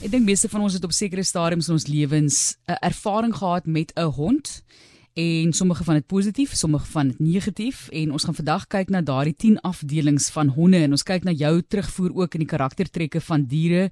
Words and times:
Ek 0.00 0.08
dink 0.08 0.24
meeste 0.24 0.48
van 0.48 0.62
ons 0.64 0.72
het 0.72 0.84
op 0.86 0.94
sekere 0.96 1.20
stadiums 1.28 1.66
in 1.68 1.74
ons 1.74 1.84
lewens 1.84 2.56
'n 2.64 2.78
ervaring 2.80 3.34
gehad 3.36 3.66
met 3.66 3.92
'n 3.96 4.08
hond 4.08 4.62
en 5.14 5.52
sommige 5.52 5.84
van 5.84 5.94
dit 5.94 6.06
positief, 6.06 6.54
sommige 6.54 6.86
van 6.86 7.08
dit 7.08 7.18
negatief 7.18 7.88
en 7.88 8.12
ons 8.12 8.24
gaan 8.24 8.34
vandag 8.34 8.66
kyk 8.66 8.88
na 8.88 9.02
daardie 9.02 9.36
10 9.36 9.60
afdelings 9.60 10.30
van 10.30 10.48
honde 10.48 10.76
en 10.76 10.90
ons 10.90 11.02
kyk 11.02 11.24
na 11.24 11.32
jou 11.32 11.62
terugvoer 11.68 12.14
ook 12.14 12.34
in 12.34 12.40
die 12.40 12.48
karaktertrekke 12.48 13.20
van 13.20 13.44
diere. 13.44 13.90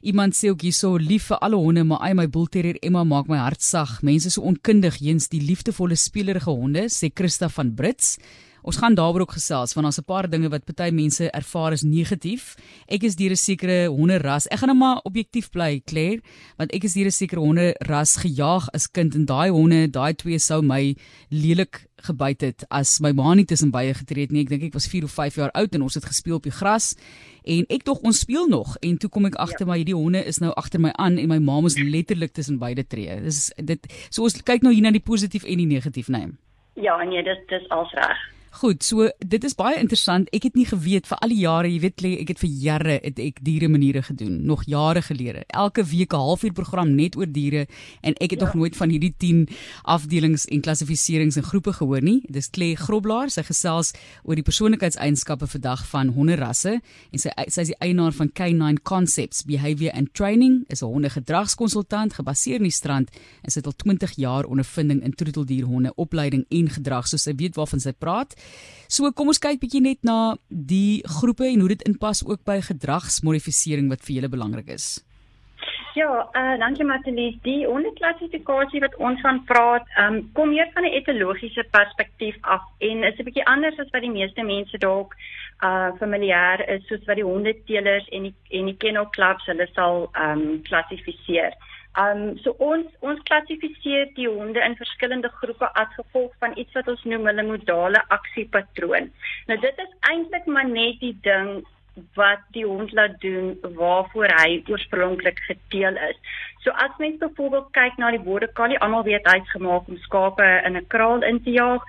Iemand 0.00 0.34
sê 0.34 0.48
ook 0.48 0.60
hierso 0.60 0.96
lief 0.96 1.26
vir 1.26 1.38
alle 1.38 1.56
honde, 1.56 1.84
maar 1.84 1.98
ai 1.98 2.14
my 2.14 2.28
bulterrier 2.28 2.76
Emma 2.82 3.04
maak 3.04 3.28
my 3.28 3.36
hart 3.36 3.62
sag. 3.62 4.02
Mense 4.02 4.30
so 4.30 4.40
onkundig 4.40 5.00
eens 5.00 5.28
die 5.28 5.40
liefdevolle 5.40 5.94
speelerige 5.94 6.50
honde, 6.50 6.88
sê 6.88 7.10
Christa 7.14 7.48
van 7.48 7.74
Brits. 7.74 8.18
Ons 8.66 8.80
gaan 8.82 8.96
daaroor 8.98 9.22
ook 9.22 9.36
gesels 9.36 9.76
want 9.76 9.86
daar's 9.86 9.98
'n 9.98 10.04
paar 10.04 10.28
dinge 10.28 10.48
wat 10.48 10.64
party 10.64 10.90
mense 10.90 11.30
ervaar 11.30 11.72
as 11.72 11.82
negatief. 11.82 12.56
Ek 12.88 13.02
is 13.02 13.14
deur 13.14 13.30
'n 13.30 13.36
sekere 13.36 13.86
honderras. 13.86 14.48
Ek 14.48 14.58
gaan 14.58 14.68
nou 14.68 14.78
maar 14.78 15.00
objektief 15.04 15.50
bly, 15.50 15.80
Claire, 15.84 16.20
want 16.56 16.72
ek 16.72 16.84
is 16.84 16.94
deur 16.94 17.06
'n 17.06 17.10
sekere 17.10 17.40
honderras 17.40 18.16
gejaag 18.16 18.68
as 18.72 18.90
kind 18.90 19.14
en 19.14 19.24
daai 19.24 19.50
honde, 19.50 19.90
daai 19.90 20.14
twee 20.14 20.38
sou 20.38 20.62
my 20.62 20.96
lelik 21.30 21.86
gebyt 21.96 22.40
het 22.40 22.64
as 22.68 23.00
my 23.00 23.12
ma 23.12 23.34
nie 23.34 23.44
tussen 23.44 23.70
baie 23.70 23.94
getree 23.94 24.22
het 24.22 24.32
nie. 24.32 24.42
Ek 24.42 24.48
dink 24.48 24.62
ek 24.62 24.74
was 24.74 24.88
4 24.88 25.04
of 25.04 25.12
5 25.12 25.36
jaar 25.36 25.50
oud 25.52 25.74
en 25.74 25.82
ons 25.82 25.94
het 25.94 26.04
gespeel 26.04 26.34
op 26.34 26.42
die 26.42 26.52
gras 26.52 26.96
en 27.44 27.64
ek 27.68 27.84
tog 27.84 28.00
ons 28.02 28.18
speel 28.18 28.48
nog 28.48 28.76
en 28.82 28.98
toe 28.98 29.08
kom 29.08 29.26
ek 29.26 29.36
agter 29.36 29.66
ja. 29.66 29.72
my 29.72 29.76
hierdie 29.78 29.94
honde 29.94 30.24
is 30.26 30.38
nou 30.38 30.52
agter 30.56 30.80
my 30.80 30.90
aan 30.98 31.18
en 31.18 31.28
my 31.28 31.38
ma 31.38 31.60
moes 31.60 31.78
letterlik 31.78 32.32
tussen 32.32 32.58
beide 32.58 32.86
tree. 32.86 33.20
Dis 33.22 33.52
dit 33.56 33.86
so 34.10 34.22
ons 34.22 34.42
kyk 34.42 34.62
nou 34.62 34.72
hier 34.72 34.82
na 34.82 34.90
die 34.90 35.00
positief 35.00 35.44
en 35.44 35.56
die 35.56 35.66
negatief, 35.66 36.08
nee. 36.08 36.26
Ja, 36.74 37.02
nee, 37.04 37.22
dis 37.22 37.38
dis 37.48 37.68
als 37.68 37.92
reg. 37.92 38.35
Goed, 38.56 38.80
so 38.80 39.04
dit 39.20 39.42
is 39.44 39.52
baie 39.52 39.76
interessant. 39.76 40.30
Ek 40.32 40.46
het 40.46 40.54
nie 40.56 40.64
geweet 40.64 41.04
vir 41.10 41.18
al 41.20 41.32
die 41.32 41.42
jare, 41.42 41.68
jy 41.68 41.80
weet, 41.82 42.02
ek 42.22 42.30
het 42.32 42.38
vir 42.40 42.52
jare 42.62 42.94
het 43.02 43.18
ek 43.20 43.42
diere 43.44 43.68
maniere 43.68 44.00
gedoen, 44.06 44.38
nog 44.48 44.62
jare 44.64 45.02
gelede. 45.04 45.42
Elke 45.52 45.84
week 45.84 46.14
'n 46.14 46.16
halfuur 46.16 46.54
program 46.56 46.94
net 46.96 47.16
oor 47.16 47.28
diere 47.28 47.66
en 48.00 48.14
ek 48.16 48.30
het 48.30 48.40
ja. 48.40 48.46
nog 48.46 48.54
nooit 48.54 48.76
van 48.76 48.88
hierdie 48.88 49.12
10 49.18 49.48
afdelings 49.84 50.46
en 50.46 50.60
klassifiserings 50.60 51.36
en 51.36 51.42
groepe 51.42 51.72
gehoor 51.72 52.00
nie. 52.00 52.22
Dis 52.30 52.48
Klee 52.48 52.76
Groblaar, 52.76 53.28
sy 53.30 53.42
gesels 53.42 53.92
oor 54.24 54.34
die 54.34 54.42
persoonlikheidseienskappe 54.42 55.46
vandag 55.46 55.86
van 55.86 56.08
honderrasse 56.08 56.80
en 57.12 57.18
sy 57.18 57.28
sy 57.48 57.60
is 57.60 57.68
die 57.68 57.80
eienaar 57.80 58.12
van 58.12 58.30
K9 58.32 58.82
Concepts 58.82 59.44
Behavior 59.44 59.92
and 59.92 60.14
Training, 60.14 60.64
is 60.68 60.82
'n 60.82 60.86
hondegedragskonsultant 60.86 62.14
gebaseer 62.14 62.56
in 62.56 62.70
die 62.70 62.70
strand 62.70 63.10
en 63.42 63.50
sy 63.50 63.58
het 63.58 63.66
al 63.66 63.76
20 63.76 64.16
jaar 64.16 64.44
ondervinding 64.44 65.02
in 65.02 65.12
troeteldierhonde 65.12 65.92
opleiding 65.96 66.46
en 66.48 66.70
gedrag, 66.70 67.06
so 67.06 67.18
sy 67.18 67.34
weet 67.36 67.54
waarvan 67.56 67.80
sy 67.80 67.92
praat. 67.92 68.34
So 68.88 69.10
kom 69.12 69.28
ons 69.28 69.42
kyk 69.42 69.60
bietjie 69.60 69.82
net 69.82 69.98
na 70.06 70.36
die 70.48 71.02
groepe 71.18 71.46
en 71.48 71.60
hoe 71.60 71.74
dit 71.74 71.82
inpas 71.88 72.22
ook 72.26 72.44
by 72.46 72.60
gedragsmodifisering 72.62 73.90
wat 73.90 74.04
vir 74.06 74.20
julle 74.20 74.30
belangrik 74.30 74.68
is. 74.70 75.06
Ja, 75.96 76.28
eh 76.32 76.40
uh, 76.40 76.58
dankie 76.60 76.84
Matelies. 76.84 77.36
Die 77.42 77.68
onderklassifikasie 77.68 78.80
wat 78.80 78.96
ons 78.96 79.20
van 79.20 79.44
praat, 79.44 79.86
ehm 79.96 80.14
um, 80.14 80.32
kom 80.32 80.48
meer 80.48 80.68
van 80.74 80.84
'n 80.84 80.96
etologiese 80.98 81.64
perspektief 81.70 82.36
af 82.40 82.62
en 82.78 83.04
is 83.04 83.18
'n 83.18 83.24
bietjie 83.24 83.46
anders 83.46 83.78
as 83.78 83.90
wat 83.90 84.02
die 84.02 84.16
meeste 84.18 84.42
mense 84.42 84.78
dalk 84.78 85.16
uh 85.68 85.90
familier 85.98 86.68
is 86.68 86.86
soos 86.86 87.04
wat 87.06 87.16
die 87.16 87.24
hondeteelers 87.24 88.08
en 88.08 88.22
die 88.22 88.34
en 88.50 88.64
die 88.64 88.76
kennel 88.76 89.08
clubs 89.10 89.46
hulle 89.46 89.68
sal 89.72 90.10
ehm 90.12 90.40
um, 90.40 90.62
klassifiseer. 90.62 91.52
Um 91.96 92.36
so 92.44 92.52
ons 92.60 92.88
ons 93.00 93.22
klassifiseer 93.28 94.10
die 94.18 94.28
honde 94.28 94.60
in 94.60 94.76
verskillende 94.76 95.30
groepe 95.38 95.68
as 95.80 95.94
gevolg 95.96 96.34
van 96.44 96.56
iets 96.60 96.76
wat 96.76 96.90
ons 96.92 97.04
noem 97.08 97.24
hulle 97.30 97.46
modale 97.48 98.02
aksiepatroon. 98.18 99.08
Nou 99.48 99.58
dit 99.62 99.80
is 99.86 99.94
eintlik 100.10 100.46
maar 100.46 100.68
net 100.68 101.00
die 101.00 101.14
ding 101.24 101.62
wat 102.14 102.42
die 102.52 102.66
hond 102.66 102.92
laat 102.92 103.20
doen 103.20 103.58
waarvoor 103.62 104.32
hy 104.40 104.62
oorspronklik 104.68 105.38
geteel 105.48 105.96
is. 106.08 106.18
So 106.64 106.70
as 106.70 106.90
mens 106.98 107.18
byvoorbeeld 107.18 107.70
kyk 107.70 107.96
na 107.96 108.10
die 108.10 108.22
border 108.22 108.52
collie, 108.52 108.78
almal 108.82 109.04
weet 109.06 109.28
hy's 109.30 109.50
gemaak 109.54 109.88
om 109.88 109.98
skape 110.02 110.46
in 110.66 110.76
'n 110.76 110.86
kraal 110.88 111.22
in 111.22 111.42
te 111.42 111.50
jaag. 111.50 111.82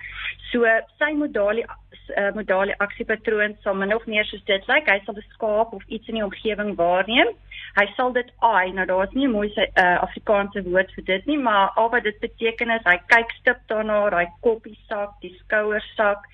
So 0.52 0.64
sy 0.98 1.12
modale 1.12 1.64
uh, 1.66 2.30
modale 2.34 2.78
aksiepatroon 2.78 3.56
sal 3.62 3.74
min 3.74 3.94
of 3.94 4.06
meer 4.06 4.24
soos 4.24 4.44
dit 4.44 4.68
lyk. 4.68 4.86
Hy 4.86 5.00
sal 5.04 5.18
'n 5.18 5.32
skaap 5.34 5.72
of 5.72 5.82
iets 5.86 6.08
in 6.08 6.14
die 6.14 6.24
omgewing 6.24 6.76
waarneem. 6.76 7.34
Hy 7.80 7.86
sal 7.96 8.12
dit 8.12 8.30
aai. 8.38 8.72
Nou 8.72 8.86
daar's 8.86 9.12
nie 9.12 9.26
'n 9.26 9.36
mooi 9.36 9.50
uh, 9.56 9.98
Afrikaanse 10.06 10.62
woord 10.62 10.94
vir 10.94 11.04
dit 11.04 11.26
nie, 11.26 11.38
maar 11.38 11.70
al 11.74 11.90
wat 11.90 12.02
dit 12.02 12.20
beteken 12.20 12.70
is 12.70 12.84
hy 12.84 12.98
kyk 13.06 13.30
stip 13.40 13.60
daarna, 13.66 14.08
hy 14.10 14.26
koppie 14.40 14.78
sak, 14.88 15.20
die 15.20 15.34
skouers 15.42 15.94
sak. 15.96 16.24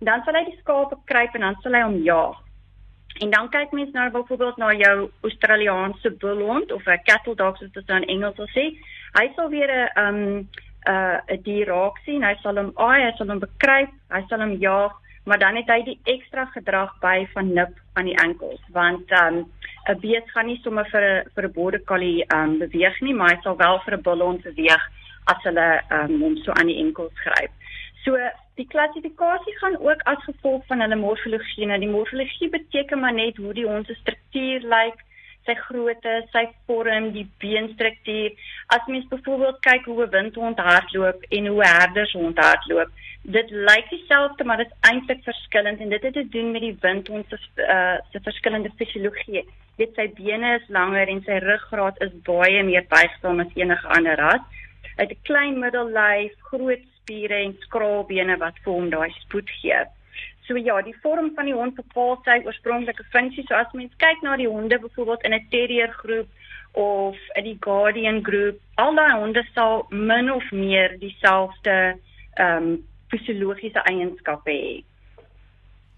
Dan 0.00 0.22
sal 0.24 0.34
hy 0.34 0.44
die 0.44 0.58
skape 0.60 0.96
kruip 1.04 1.34
en 1.34 1.40
dan 1.40 1.56
sal 1.62 1.72
hy 1.72 1.82
hom 1.82 2.02
jaag. 2.02 2.43
En 3.22 3.30
dan 3.30 3.48
kyk 3.48 3.70
mens 3.72 3.92
nou 3.92 4.10
byvoorbeeld 4.10 4.56
na 4.56 4.72
jou 4.72 5.10
Australiese 5.20 6.10
bulhond 6.18 6.72
of 6.72 6.86
'n 6.86 7.02
cattle 7.04 7.34
dog 7.34 7.56
soos 7.56 7.72
dit 7.72 7.86
nou 7.86 8.00
in 8.00 8.08
Engels 8.08 8.36
sal 8.36 8.48
sê. 8.48 8.78
Hy 9.12 9.32
sal 9.36 9.48
weer 9.48 9.70
'n 9.70 10.06
um 10.06 10.48
uh 10.88 11.18
'n 11.28 11.42
dier 11.42 11.66
raak 11.66 11.98
sien. 12.04 12.22
Hy 12.22 12.34
sal 12.42 12.56
hom 12.56 12.72
aai, 12.74 13.02
hy 13.04 13.12
sal 13.16 13.28
hom 13.28 13.38
bekruip, 13.38 13.90
hy 14.10 14.24
sal 14.28 14.40
hom 14.40 14.52
jaag 14.52 14.92
maar 15.24 15.38
dan 15.38 15.56
het 15.56 15.68
hy 15.68 15.80
die 15.84 15.98
ekstra 16.04 16.44
gedrag 16.52 16.92
by 17.00 17.24
van 17.32 17.52
nip 17.56 17.78
aan 17.92 18.10
die 18.10 18.18
enkels 18.20 18.60
want 18.76 19.12
um 19.20 19.44
'n 19.88 20.00
bees 20.00 20.30
gaan 20.32 20.46
nie 20.46 20.60
sommer 20.62 20.86
vir 20.92 21.02
'n 21.02 21.30
vir 21.34 21.44
'n 21.44 21.52
border 21.52 21.84
collie 21.84 22.24
um 22.34 22.58
beweeg 22.58 23.00
nie 23.00 23.14
maar 23.14 23.30
hy 23.30 23.40
sal 23.42 23.56
wel 23.56 23.80
vir 23.84 23.94
'n 23.94 24.02
bullhond 24.02 24.42
beweeg 24.42 24.84
as 25.24 25.42
hulle 25.42 25.80
um 25.90 26.20
hom 26.20 26.36
so 26.36 26.52
aan 26.52 26.66
die 26.66 26.78
enkels 26.84 27.12
gryp. 27.14 27.50
Klassifikasie 28.74 29.58
gaan 29.58 29.76
ook 29.78 30.00
as 30.02 30.24
gevolg 30.24 30.66
van 30.66 30.80
hulle 30.80 30.96
morfologie. 30.98 31.66
Nou 31.66 31.78
die 31.78 31.88
morfologie 31.88 32.48
beteken 32.50 33.00
maar 33.00 33.14
net 33.14 33.36
hoe 33.36 33.52
die 33.54 33.66
hond 33.66 33.86
se 33.86 33.94
struktuur 33.94 34.64
lyk, 34.72 35.02
sy 35.46 35.54
grootte, 35.66 36.14
sy 36.32 36.42
vorm, 36.66 37.10
die 37.14 37.26
beenstruktuur. 37.42 38.32
As 38.74 38.88
mens 38.90 39.06
byvoorbeeld 39.12 39.60
kyk 39.66 39.86
hoe 39.90 40.02
'n 40.04 40.10
windhond 40.10 40.58
hardloop 40.58 41.22
en 41.38 41.46
hoe 41.46 41.62
'n 41.62 41.74
herdershond 41.80 42.38
hardloop, 42.38 42.90
dit 43.22 43.50
lyk 43.50 43.86
dieselfde 43.90 44.44
maar 44.44 44.56
dit 44.56 44.72
is 44.72 44.90
eintlik 44.90 45.22
verskillend 45.22 45.80
en 45.80 45.88
dit 45.88 46.02
het 46.02 46.12
te 46.12 46.28
doen 46.28 46.50
met 46.50 46.60
die 46.60 46.76
wind 46.80 47.08
ons 47.08 47.28
se 47.28 47.38
uh, 47.56 47.98
se 48.12 48.20
verskillende 48.20 48.70
fisiologie. 48.76 49.44
Dit 49.76 49.94
sy 49.94 50.08
bene 50.16 50.54
is 50.54 50.66
langer 50.68 51.08
en 51.08 51.22
sy 51.22 51.38
ruggraat 51.46 52.02
is 52.02 52.12
baie 52.26 52.62
meer 52.62 52.84
buigsaam 52.88 53.40
as 53.40 53.54
enige 53.54 53.86
ander 53.86 54.16
ras. 54.16 54.42
Hy 54.96 55.02
het 55.02 55.10
'n 55.10 55.22
klein 55.22 55.58
middellyf, 55.58 56.32
groot 56.50 56.84
spiere 57.04 57.42
en 57.44 57.54
skraalbene 57.66 58.38
wat 58.40 58.56
vir 58.64 58.72
hom 58.72 58.88
daai 58.90 59.12
spoed 59.20 59.52
gee. 59.60 59.84
So 60.46 60.56
ja, 60.56 60.80
die 60.84 60.96
vorm 61.02 61.30
van 61.36 61.48
die 61.48 61.56
hond 61.56 61.76
bepaal 61.76 62.18
sy 62.24 62.40
oorspronklike 62.44 63.04
funksie. 63.12 63.44
So 63.48 63.56
as 63.56 63.70
mens 63.72 63.92
kyk 64.02 64.24
na 64.24 64.36
die 64.40 64.48
honde 64.48 64.78
byvoorbeeld 64.80 65.24
in 65.24 65.34
'n 65.34 65.46
terrier 65.50 65.92
groep 66.00 66.28
of 66.72 67.16
in 67.36 67.44
die 67.44 67.58
guardian 67.60 68.20
groep, 68.24 68.58
al 68.76 68.94
daai 68.94 69.20
honde 69.20 69.44
sal 69.54 69.86
min 69.90 70.32
of 70.32 70.50
meer 70.52 70.98
dieselfde 70.98 71.96
ehm 72.34 72.56
um, 72.56 72.82
fisiologiese 73.08 73.80
eienskappe 73.84 74.50
het. 74.50 74.93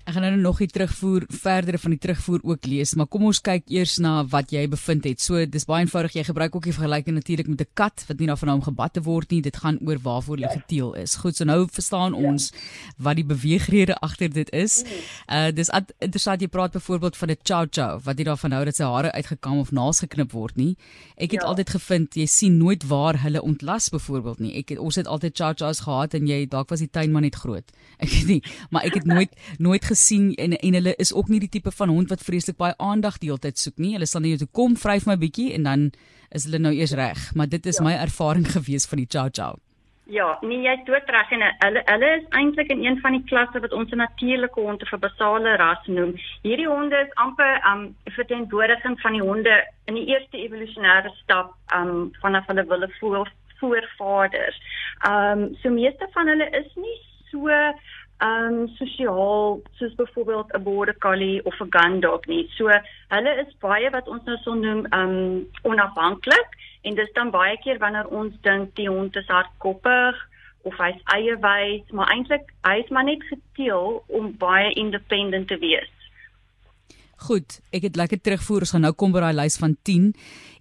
Ek 0.07 0.15
gaan 0.15 0.23
nou 0.23 0.37
nog 0.39 0.61
die 0.63 0.69
terugvoer 0.71 1.25
verder 1.35 1.81
van 1.83 1.91
die 1.91 1.99
terugvoer 1.99 2.45
ook 2.47 2.67
lees, 2.71 2.93
maar 2.95 3.09
kom 3.11 3.25
ons 3.27 3.41
kyk 3.43 3.65
eers 3.75 3.97
na 3.99 4.21
wat 4.31 4.53
jy 4.55 4.61
bevind 4.71 5.03
het. 5.09 5.19
So 5.19 5.41
dis 5.51 5.65
baie 5.67 5.83
eenvoudig, 5.83 6.15
jy 6.15 6.23
gebruik 6.29 6.55
ook 6.55 6.69
die 6.69 6.75
vergelyking 6.77 7.17
natuurlik 7.17 7.49
met 7.51 7.65
'n 7.65 7.75
kat 7.75 8.05
wat 8.07 8.21
nie 8.21 8.29
na 8.29 8.37
van 8.37 8.49
hom 8.49 8.63
gebatte 8.63 9.03
word 9.03 9.31
nie. 9.31 9.41
Dit 9.43 9.57
gaan 9.57 9.81
oor 9.83 9.99
waarvoor 9.99 10.37
hulle 10.37 10.49
geteel 10.49 10.95
is. 10.95 11.17
Goed, 11.17 11.37
so 11.37 11.45
nou 11.45 11.67
verstaan 11.67 12.15
ja. 12.15 12.29
ons 12.29 12.53
wat 12.99 13.17
die 13.17 13.25
beweegrede 13.25 13.97
agter 13.99 14.31
dit 14.31 14.51
is. 14.53 14.85
Uh 15.27 15.51
dis 15.51 15.71
interessant 15.99 16.41
jy 16.41 16.47
praat 16.47 16.73
byvoorbeeld 16.73 17.17
van 17.17 17.31
'n 17.31 17.37
chow 17.43 17.67
chow 17.71 18.01
wat 18.05 18.19
jy 18.19 18.25
daarvan 18.25 18.53
hou 18.53 18.65
dat 18.65 18.77
sy 18.77 18.85
hare 18.85 19.13
uitgekam 19.13 19.59
of 19.59 19.73
naels 19.73 19.99
geknip 19.99 20.33
word 20.33 20.57
nie. 20.57 20.77
Ek 21.17 21.33
het 21.33 21.43
ja. 21.43 21.49
altyd 21.49 21.71
gevind 21.71 22.15
jy 22.15 22.27
sien 22.27 22.57
nooit 22.59 22.87
waar 22.87 23.23
hulle 23.23 23.43
ontlas 23.43 23.89
byvoorbeeld 23.89 24.39
nie. 24.39 24.55
Ek 24.55 24.69
het 24.69 24.79
ons 24.79 24.95
het 24.95 25.07
altyd 25.07 25.37
chow 25.37 25.53
chows 25.57 25.81
gehad 25.81 26.15
en 26.15 26.27
jy 26.27 26.47
dalk 26.47 26.71
was 26.71 26.79
die 26.79 26.91
tuin 26.91 27.11
maar 27.11 27.23
net 27.23 27.35
groot. 27.35 27.73
Ek 27.99 28.09
weet 28.09 28.27
nie, 28.27 28.43
maar 28.71 28.85
ek 28.85 28.95
het 28.95 29.05
nooit 29.05 29.33
nooit 29.59 29.85
gesien 29.97 30.35
en 30.37 30.57
en 30.61 30.79
hulle 30.79 30.95
is 31.03 31.15
ook 31.15 31.33
nie 31.33 31.41
die 31.41 31.53
tipe 31.59 31.73
van 31.73 31.89
hond 31.89 32.13
wat 32.13 32.25
vreeslik 32.29 32.61
baie 32.61 32.77
aandag 32.79 33.19
die 33.19 33.31
hele 33.33 33.43
tyd 33.49 33.59
soek 33.59 33.79
nie. 33.81 33.95
Hulle 33.97 34.07
sal 34.07 34.23
net 34.23 34.45
toe 34.45 34.53
kom, 34.53 34.77
vryf 34.77 35.09
my 35.09 35.17
bietjie 35.17 35.53
en 35.57 35.69
dan 35.69 35.91
is 36.31 36.45
hulle 36.45 36.61
nou 36.61 36.75
eers 36.77 36.95
reg. 36.99 37.31
Maar 37.35 37.49
dit 37.49 37.67
is 37.67 37.81
ja. 37.81 37.87
my 37.89 37.95
ervaring 38.07 38.47
gewees 38.57 38.87
van 38.91 39.03
die 39.03 39.11
chow 39.11 39.31
chow. 39.33 39.57
Ja, 40.07 40.37
nee, 40.41 40.61
jy 40.63 40.71
het 40.87 41.09
reg 41.11 41.33
en 41.35 41.43
hulle 41.43 41.81
hulle 41.89 42.09
is 42.17 42.27
eintlik 42.39 42.69
in 42.71 42.85
een 42.85 43.01
van 43.03 43.17
die 43.17 43.25
klasse 43.27 43.59
wat 43.61 43.73
ons 43.73 43.91
'n 43.91 43.99
natuurlike 43.99 44.61
honde 44.61 44.87
vir 44.87 44.99
basale 44.99 45.57
ras 45.57 45.87
noem. 45.87 46.13
Hierdie 46.43 46.69
honde 46.69 46.97
is 46.97 47.15
amper 47.15 47.59
um 47.71 47.97
verteenwoordiging 48.05 49.01
van 49.01 49.13
die 49.13 49.23
honde 49.23 49.57
in 49.87 49.95
die 49.95 50.07
eerste 50.07 50.39
evolusionêre 50.39 51.11
stap 51.23 51.57
um 51.75 52.13
vanaf 52.23 52.47
hulle 52.47 52.67
wille 52.67 52.89
voor 53.01 53.33
voorvaders. 53.59 54.61
Um 55.09 55.57
so 55.63 55.71
meeste 55.71 56.07
van 56.13 56.27
hulle 56.27 56.51
is 56.51 56.71
nie 56.75 56.99
so 57.31 57.51
um 58.21 58.69
sosiaal 58.77 59.61
soos 59.79 59.95
byvoorbeeld 59.95 60.53
'n 60.53 60.63
border 60.63 60.99
collie 60.99 61.45
of 61.45 61.61
'n 61.61 61.71
gun 61.71 62.01
dog 62.01 62.27
nie. 62.27 62.49
So 62.57 62.71
hulle 63.09 63.33
is 63.47 63.59
baie 63.61 63.91
wat 63.91 64.09
ons 64.09 64.25
nou 64.25 64.37
sou 64.37 64.55
noem 64.55 64.87
um 64.91 65.47
onafhanklik 65.63 66.49
en 66.83 66.95
dis 66.95 67.13
dan 67.13 67.31
baie 67.31 67.57
keer 67.59 67.79
wanneer 67.79 68.07
ons 68.09 68.35
dink 68.41 68.75
die 68.75 68.89
hond 68.89 69.17
is 69.17 69.27
hardkoppig 69.27 70.17
of 70.63 70.77
hy's 70.79 71.01
eie 71.15 71.37
wys, 71.39 71.91
maar 71.91 72.11
eintlik 72.11 72.53
hy's 72.67 72.89
maar 72.89 73.05
net 73.05 73.23
geteel 73.23 74.03
om 74.07 74.37
baie 74.39 74.73
independent 74.73 75.49
te 75.49 75.59
wees. 75.59 75.91
Goed, 77.17 77.61
ek 77.73 77.87
het 77.87 77.97
lekker 77.97 78.21
terugvoer. 78.21 78.67
Ons 78.67 78.75
gaan 78.75 78.83
nou 78.85 78.93
kom 78.93 79.15
by 79.15 79.23
daai 79.25 79.39
lys 79.39 79.57
van 79.57 79.73
10. 79.89 80.11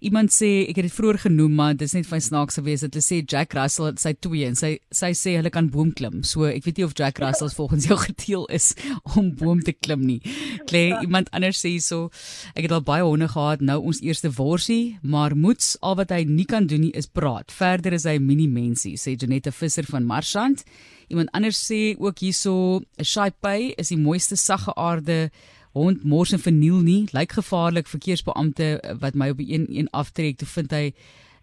Iemand 0.08 0.32
sê 0.32 0.48
ek 0.70 0.78
het 0.78 0.86
dit 0.88 0.94
vroeër 0.94 1.18
genoem, 1.26 1.52
maar 1.58 1.74
dis 1.76 1.92
net 1.92 2.08
van 2.08 2.22
snaaks 2.24 2.56
gewees 2.56 2.80
dat 2.84 2.96
hulle 2.96 3.04
sê 3.04 3.18
Jack 3.20 3.52
Russell 3.56 3.90
het 3.90 4.00
sy 4.00 4.14
twee 4.24 4.48
en 4.48 4.56
sy 4.56 4.70
sy 4.94 5.10
sê 5.12 5.34
hulle 5.36 5.52
kan 5.52 5.68
boom 5.72 5.90
klim. 5.96 6.22
So 6.24 6.48
ek 6.48 6.64
weet 6.64 6.80
nie 6.80 6.86
of 6.88 6.96
Jack 6.96 7.20
Russell 7.20 7.52
volgens 7.58 7.90
jou 7.90 7.98
geteel 8.00 8.48
is 8.56 8.70
om 9.16 9.28
boom 9.36 9.60
te 9.60 9.76
klim 9.76 10.06
nie. 10.08 10.22
Klei 10.64 10.88
ja. 10.94 11.02
iemand 11.04 11.28
anders 11.36 11.60
sê 11.60 11.74
so 11.84 12.08
ek 12.54 12.66
het 12.70 12.76
al 12.78 12.84
baie 12.88 13.04
honde 13.04 13.28
gehad, 13.28 13.60
nou 13.60 13.82
ons 13.92 14.00
eerste 14.00 14.32
worsie, 14.38 14.96
maar 15.04 15.36
moets 15.36 15.74
al 15.84 16.00
wat 16.00 16.14
hy 16.14 16.24
nie 16.24 16.48
kan 16.48 16.68
doen 16.70 16.86
nie 16.88 16.94
is 16.96 17.10
praat. 17.10 17.52
Verder 17.52 17.92
is 17.92 18.08
hy 18.08 18.16
'n 18.16 18.26
mini 18.26 18.48
mensie, 18.48 18.96
sê 18.96 19.12
Janette 19.12 19.52
Visser 19.52 19.84
van 19.84 20.08
Marshand. 20.08 20.64
Iemand 21.08 21.30
anders 21.32 21.60
sê 21.60 21.94
ook 21.98 22.18
hierso 22.18 22.80
'n 22.98 23.04
Shai 23.04 23.30
Pei 23.30 23.74
is 23.76 23.88
die 23.88 23.98
mooiste 23.98 24.36
sagge 24.36 24.74
aarde 24.74 25.30
hond 25.76 26.04
mors 26.08 26.32
en 26.32 26.40
verniel 26.40 26.80
nie, 26.80 27.04
lyk 27.12 27.36
gevaarlik 27.36 27.88
verkeersbeampte 27.90 28.68
eh, 28.80 28.96
wat 29.02 29.14
my 29.14 29.28
op 29.34 29.42
die 29.42 29.52
een 29.52 29.66
een 29.76 29.90
aftrek 29.92 30.40
toe 30.40 30.48
vind 30.48 30.72
hy 30.72 30.84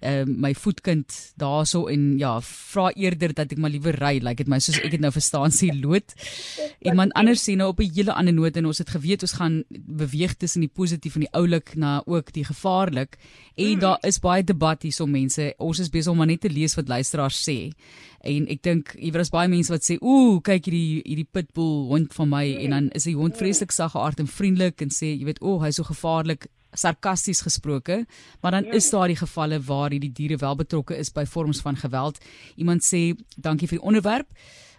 uh, 0.04 0.24
my 0.28 0.54
voetkind 0.54 1.16
daarso 1.40 1.88
en 1.92 2.18
ja, 2.20 2.36
vra 2.44 2.90
eerder 2.96 3.34
dat 3.34 3.54
ek 3.54 3.62
maar 3.62 3.74
liewer 3.74 3.98
ry, 4.02 4.18
lyk 4.20 4.24
like 4.26 4.44
dit 4.44 4.52
my 4.52 4.60
soos 4.64 4.80
ek 4.84 4.98
het 4.98 5.04
nou 5.04 5.12
verstaan 5.14 5.54
sê 5.56 5.72
lood. 5.74 6.16
Iemand 6.84 7.16
anders 7.20 7.44
sê 7.46 7.56
nou 7.60 7.70
op 7.72 7.80
'n 7.80 7.92
hele 7.96 8.14
ander 8.14 8.34
noot 8.34 8.58
en 8.58 8.66
ons 8.66 8.78
het 8.78 8.90
geweet 8.90 9.24
ons 9.24 9.38
gaan 9.40 9.64
beweeg 9.70 10.36
tussen 10.38 10.62
die 10.62 10.72
positief 10.74 11.16
en 11.16 11.26
die 11.26 11.34
oulik 11.34 11.76
na 11.76 12.02
ook 12.06 12.34
die 12.34 12.46
gevaarlik 12.46 13.18
en 13.56 13.80
daar 13.80 14.00
is 14.02 14.20
baie 14.20 14.44
debat 14.44 14.82
hierso 14.82 15.06
mense. 15.06 15.54
Ons 15.58 15.80
is 15.80 15.90
besig 15.90 16.12
om 16.12 16.18
maar 16.18 16.28
net 16.28 16.42
te 16.42 16.50
lees 16.50 16.76
wat 16.76 16.88
luisteraars 16.88 17.44
sê. 17.50 17.72
En 18.24 18.48
ek 18.48 18.64
dink 18.64 18.94
iewers 18.96 19.30
baie 19.30 19.48
mense 19.48 19.72
wat 19.72 19.84
sê, 19.84 19.98
"Ooh, 20.02 20.42
kyk 20.42 20.66
hierdie 20.66 21.02
hierdie 21.06 21.28
pitbull 21.32 21.88
hond 21.88 22.14
van 22.14 22.30
my" 22.30 22.56
en 22.56 22.70
dan 22.70 22.90
is 22.92 23.04
die 23.04 23.16
hond 23.16 23.38
vreeslik 23.38 23.72
saggeaard 23.72 24.20
en 24.20 24.28
vriendelik 24.28 24.82
en 24.82 24.90
sê, 24.90 25.18
jy 25.18 25.26
weet, 25.26 25.42
"O, 25.42 25.56
oh, 25.56 25.64
hy's 25.64 25.76
so 25.76 25.84
gevaarlik." 25.84 26.48
Sarkasties 26.74 27.42
gesproke, 27.42 28.06
maar 28.42 28.52
dan 28.52 28.66
is 28.66 28.90
daar 28.90 29.08
die 29.08 29.20
gevalle 29.20 29.60
waar 29.62 29.92
hierdie 29.92 30.12
diere 30.12 30.38
wel 30.38 30.56
betrokke 30.56 30.98
is 30.98 31.12
by 31.12 31.26
vorms 31.26 31.62
van 31.62 31.76
geweld. 31.76 32.20
Iemand 32.56 32.84
sê, 32.84 33.16
"Dankie 33.38 33.68
vir 33.68 33.78
die 33.78 33.88
onderwerp." 33.88 34.28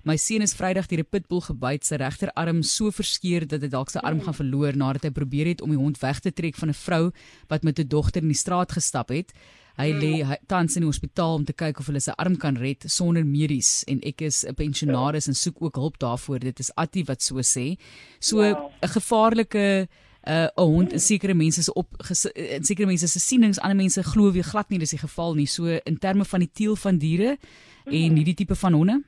My 0.05 0.19
seun 0.21 0.43
is 0.43 0.53
Vrydag 0.53 0.87
deur 0.87 1.01
'n 1.01 1.09
pitbull 1.11 1.41
gebyt, 1.41 1.85
sy 1.85 1.97
regterarm 1.97 2.63
so 2.63 2.91
verskeur 2.91 3.47
dat 3.49 3.63
hy 3.63 3.69
dalk 3.69 3.91
sy 3.91 3.99
arm 4.05 4.21
gaan 4.21 4.35
verloor 4.35 4.77
nadat 4.77 5.03
hy 5.05 5.11
probeer 5.11 5.47
het 5.47 5.63
om 5.63 5.71
die 5.71 5.79
hond 5.81 5.99
weg 5.99 6.21
te 6.21 6.31
trek 6.31 6.57
van 6.57 6.69
'n 6.69 6.75
vrou 6.75 7.13
wat 7.49 7.65
met 7.65 7.79
'n 7.79 7.89
dogter 7.89 8.21
in 8.23 8.29
die 8.29 8.37
straat 8.37 8.73
gestap 8.73 9.09
het. 9.09 9.33
Hy 9.79 9.91
lê 9.93 10.39
tans 10.47 10.77
in 10.77 10.83
die 10.83 10.91
hospitaal 10.91 11.35
om 11.35 11.45
te 11.45 11.53
kyk 11.53 11.81
of 11.81 11.87
hulle 11.87 12.01
sy 12.01 12.13
arm 12.17 12.37
kan 12.37 12.55
red 12.55 12.85
sonder 12.87 13.25
medies 13.27 13.83
en 13.89 13.99
ek 14.07 14.23
is 14.23 14.45
'n 14.45 14.55
pensionaris 14.55 15.27
en 15.27 15.35
soek 15.35 15.57
ook 15.63 15.75
hulp 15.77 15.99
daarvoor. 15.99 16.39
Dit 16.39 16.61
is 16.61 16.71
Attie 16.77 17.05
wat 17.05 17.23
so 17.23 17.41
sê. 17.41 17.77
So 18.21 18.43
'n 18.43 18.53
wow. 18.53 18.71
gevaarlike 18.83 19.89
uh, 20.29 20.49
'n 20.55 20.63
hond 20.63 20.93
in 20.93 21.01
sekere 21.01 21.35
mense 21.35 21.63
se 21.63 21.73
op 21.73 21.87
in 22.35 22.65
sekere 22.65 22.87
mense 22.87 23.09
se 23.09 23.21
sienings, 23.21 23.61
ander 23.61 23.77
mense 23.77 24.03
glo 24.03 24.33
weer 24.33 24.45
glad 24.45 24.69
nie 24.69 24.79
dis 24.79 24.91
die 24.91 24.99
geval 24.99 25.35
nie. 25.35 25.47
So 25.47 25.67
in 25.67 25.99
terme 25.99 26.25
van 26.25 26.41
die 26.41 26.51
teel 26.53 26.77
van 26.77 26.99
diere 26.99 27.37
en 27.85 28.07
mhm. 28.09 28.15
hierdie 28.15 28.35
tipe 28.35 28.55
van 28.55 28.73
honde? 28.73 29.03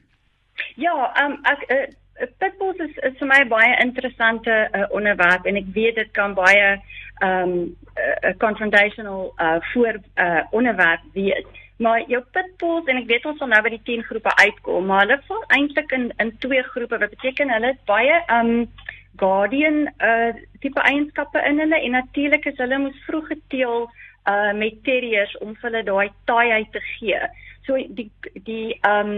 Ja, 0.75 1.25
um, 1.25 1.39
ek 1.43 1.65
uh, 1.69 2.27
pitbulls 2.39 2.77
is, 2.77 2.97
is 2.97 3.19
vir 3.21 3.29
my 3.29 3.43
baie 3.49 3.77
interessante 3.83 4.55
uh, 4.73 4.85
onderwerp 4.91 5.47
en 5.47 5.57
ek 5.57 5.69
weet 5.77 6.01
dit 6.01 6.11
kan 6.17 6.35
baie 6.35 6.77
ehm 7.17 7.43
um, 7.43 7.77
'n 7.97 8.29
uh, 8.29 8.35
confrontational 8.39 9.33
uh 9.41 9.57
voor 9.73 10.01
uh 10.21 10.43
onderwerp 10.51 11.01
wees. 11.12 11.47
Maar 11.77 12.05
jou 12.09 12.23
pitbulls 12.33 12.85
en 12.85 12.97
ek 12.97 13.07
weet 13.07 13.25
ons 13.25 13.39
sal 13.39 13.49
nou 13.49 13.62
by 13.62 13.73
die 13.73 13.85
10 13.85 14.03
groepe 14.03 14.33
uitkom, 14.37 14.87
maar 14.87 15.01
hulle 15.05 15.21
val 15.29 15.45
eintlik 15.49 15.93
in 15.93 16.12
in 16.17 16.37
twee 16.39 16.62
groepe 16.62 16.99
wat 16.99 17.11
beteken 17.11 17.53
hulle 17.53 17.73
is 17.73 17.83
baie 17.85 18.21
um 18.39 18.69
guardian 19.17 19.87
uh 20.11 20.33
tipe 20.61 20.81
eienskappe 20.81 21.43
in 21.49 21.61
hulle 21.63 21.81
en 21.81 21.97
natuurlik 21.99 22.47
is 22.47 22.59
hulle 22.63 22.79
moes 22.79 23.05
vroeg 23.09 23.29
geteel 23.35 23.87
uh 24.31 24.53
met 24.63 24.83
terriers 24.85 25.37
om 25.41 25.55
vir 25.55 25.71
hulle 25.71 25.85
daai 25.91 26.09
taaiheid 26.31 26.73
te 26.73 26.83
gee. 26.95 27.21
So 27.67 27.77
die 28.01 28.11
die 28.49 28.79
um 28.89 29.15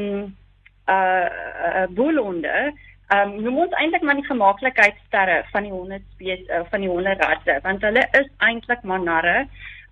uh, 0.89 1.29
uh 1.69 1.87
boelhonde 1.91 2.71
Ehm 3.09 3.31
um, 3.31 3.43
noem 3.43 3.59
ons 3.63 3.75
eintlik 3.81 4.03
maar 4.05 4.19
die 4.19 4.27
gemaklikheidsterre 4.27 5.37
van 5.49 5.65
die 5.65 5.73
honde 5.73 5.97
spees 6.13 6.43
uh, 6.53 6.61
van 6.69 6.83
die 6.85 6.91
honde 6.91 7.15
rasse 7.17 7.55
want 7.65 7.85
hulle 7.87 8.03
is 8.19 8.27
eintlik 8.45 8.83
maar 8.85 9.01
narre. 9.01 9.37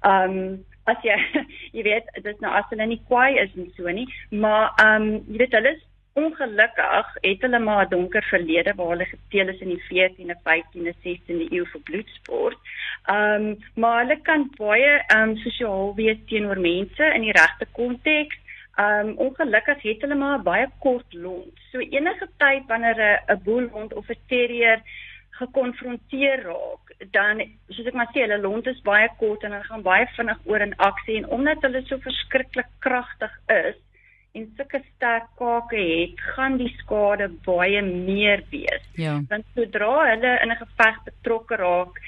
Ehm 0.04 0.34
um, 0.36 0.64
as 0.92 1.00
jy 1.02 1.16
jy 1.76 1.84
weet 1.86 2.10
dis 2.26 2.42
nou 2.44 2.52
as 2.58 2.68
hulle 2.74 2.86
nie 2.90 3.00
kwaai 3.08 3.38
is 3.40 3.54
en 3.56 3.70
so 3.78 3.88
nie, 3.88 4.04
maar 4.30 4.68
ehm 4.84 5.06
um, 5.06 5.14
jy 5.32 5.40
weet 5.40 5.56
hulle 5.56 5.72
is 5.78 5.80
ongelukkig 6.22 7.08
het 7.20 7.40
hulle 7.44 7.58
maar 7.58 7.84
'n 7.84 7.90
donker 7.94 8.24
verlede 8.32 8.74
waar 8.74 8.92
hulle 8.94 9.08
geteel 9.14 9.48
is 9.48 9.60
in 9.60 9.72
die 9.74 9.84
14de, 9.88 10.36
15de, 10.48 10.92
16de 11.04 11.46
eeu 11.52 11.64
vir 11.72 11.82
bloedsport. 11.88 12.58
Ehm 13.04 13.46
um, 13.46 13.58
maar 13.74 14.00
hulle 14.02 14.18
kan 14.22 14.50
baie 14.56 14.92
ehm 15.06 15.28
um, 15.28 15.36
sosiaal 15.36 15.94
wees 15.94 16.18
teenoor 16.26 16.60
mense 16.60 17.04
in 17.14 17.22
die 17.28 17.36
regte 17.42 17.66
konteks 17.72 18.36
Um 18.78 19.14
ongelukkig 19.16 19.82
het 19.82 20.00
hulle 20.04 20.14
maar 20.14 20.42
baie 20.42 20.68
kort 20.78 21.14
lont. 21.14 21.60
So 21.72 21.78
enige 21.78 22.28
tyd 22.36 22.66
wanneer 22.66 22.98
'n 23.00 23.32
'n 23.32 23.42
boelhond 23.44 23.94
of 23.94 24.08
'n 24.08 24.18
terrier 24.28 24.80
gekonfronteer 25.30 26.42
raak, 26.42 26.84
dan 27.10 27.42
soos 27.68 27.86
ek 27.86 27.94
maar 27.94 28.10
sê, 28.12 28.20
hulle 28.24 28.38
lont 28.38 28.66
is 28.66 28.80
baie 28.80 29.08
kort 29.18 29.42
en 29.42 29.52
hulle 29.52 29.64
gaan 29.64 29.82
baie 29.82 30.06
vinnig 30.16 30.38
oor 30.44 30.60
in 30.60 30.76
aksie 30.76 31.16
en 31.16 31.28
omdat 31.36 31.62
hulle 31.62 31.82
so 31.86 31.98
verskriklik 31.98 32.70
kragtig 32.78 33.32
is 33.46 33.76
en 34.36 34.46
sulke 34.56 34.82
sterk 34.84 35.28
kake 35.40 35.80
het, 35.80 36.20
gaan 36.36 36.58
die 36.60 36.72
skade 36.82 37.28
baie 37.46 37.82
meer 37.82 38.44
wees. 38.52 38.84
Ja. 39.00 39.18
Want 39.30 39.48
sodra 39.54 39.94
hulle 40.12 40.32
in 40.42 40.52
'n 40.52 40.62
geveg 40.62 41.02
betrokke 41.08 41.56
raak, 41.56 42.00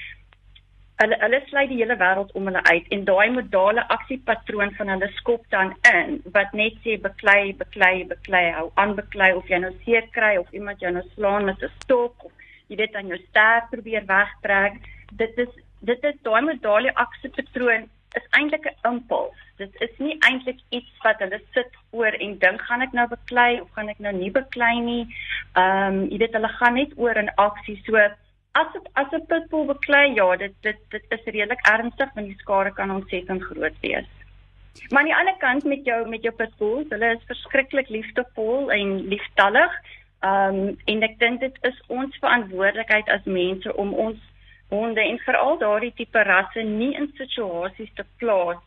hulle 0.99 1.17
hulle 1.23 1.39
sluit 1.47 1.69
die 1.71 1.79
hele 1.79 1.95
wêreld 1.99 2.31
om 2.37 2.49
hulle 2.49 2.61
uit 2.67 2.87
en 2.95 3.05
daai 3.07 3.29
modale 3.35 3.85
aksiepatroon 3.95 4.73
van 4.79 4.91
hulle 4.93 5.07
skop 5.19 5.45
dan 5.55 5.71
in 5.91 6.17
wat 6.35 6.55
net 6.61 6.75
sê 6.85 6.97
beklei 7.05 7.53
beklei 7.61 7.93
beklei 8.09 8.43
hou 8.57 8.65
aan 8.83 8.95
beklei 8.97 9.29
of 9.37 9.47
jy 9.51 9.61
nou 9.63 9.71
seer 9.85 10.09
kry 10.17 10.33
of 10.41 10.51
iemand 10.59 10.83
jou 10.83 10.91
nou 10.95 11.05
slaan 11.13 11.47
met 11.51 11.63
'n 11.63 11.71
stok 11.83 12.25
of 12.29 12.33
jy 12.67 12.81
weet 12.81 12.93
dan 12.97 13.07
jou 13.07 13.19
ster 13.29 13.63
probeer 13.71 14.03
wegtrek 14.11 14.75
dit 15.23 15.39
is 15.45 15.53
dit 15.91 16.03
is 16.11 16.19
daai 16.27 16.41
modale 16.49 16.91
aksiepatroon 17.05 17.87
is 18.17 18.25
eintlik 18.37 18.65
'n 18.65 18.93
impuls 18.93 19.37
dit 19.57 19.81
is 19.85 19.97
nie 19.97 20.17
eintlik 20.29 20.59
iets 20.69 21.03
wat 21.03 21.19
hulle 21.19 21.41
sit 21.53 21.71
oor 21.91 22.13
en 22.13 22.39
dink 22.39 22.61
gaan 22.61 22.81
ek 22.81 22.93
nou 22.93 23.07
beklei 23.07 23.61
of 23.61 23.69
gaan 23.75 23.89
ek 23.89 23.99
nou 23.99 24.13
nie 24.13 24.31
beklei 24.31 24.79
nie 24.79 25.03
ehm 25.53 25.93
um, 25.93 26.01
jy 26.11 26.17
weet 26.17 26.33
hulle 26.39 26.53
gaan 26.59 26.73
net 26.73 26.97
oor 26.97 27.17
in 27.17 27.35
aksie 27.35 27.79
so 27.85 28.09
as 28.59 28.67
dit 28.73 28.87
as 28.95 29.11
'n 29.13 29.25
pitbull 29.31 29.65
beklei, 29.65 30.15
ja, 30.15 30.35
dit 30.35 30.53
dit 30.61 30.79
dit 30.89 31.03
is 31.09 31.25
redelik 31.25 31.61
ernstig 31.73 32.09
want 32.15 32.27
die 32.27 32.39
skade 32.39 32.71
kan 32.73 32.91
ontsettend 32.91 33.43
groot 33.43 33.77
wees. 33.81 34.09
Maar 34.89 34.99
aan 35.01 35.09
die 35.11 35.15
ander 35.15 35.37
kant 35.37 35.63
met 35.63 35.85
jou 35.85 35.99
met 36.09 36.21
jou 36.21 36.33
pitbulls, 36.33 36.89
hulle 36.89 37.09
is 37.15 37.29
verskriklik 37.31 37.89
liefdevol 37.89 38.71
en 38.71 39.07
lieftallig. 39.13 39.73
Um 40.31 40.77
en 40.85 41.03
ek 41.09 41.19
dink 41.19 41.39
dit 41.39 41.57
is 41.61 41.81
ons 41.87 42.17
verantwoordelikheid 42.23 43.09
as 43.09 43.23
mense 43.23 43.75
om 43.75 43.93
ons 43.93 44.19
honde 44.69 45.01
en 45.01 45.19
veral 45.25 45.57
daardie 45.57 45.93
tipe 45.97 46.23
rasse 46.23 46.63
nie 46.63 46.93
in 46.95 47.11
situasies 47.17 47.93
te 47.95 48.05
plaas 48.17 48.57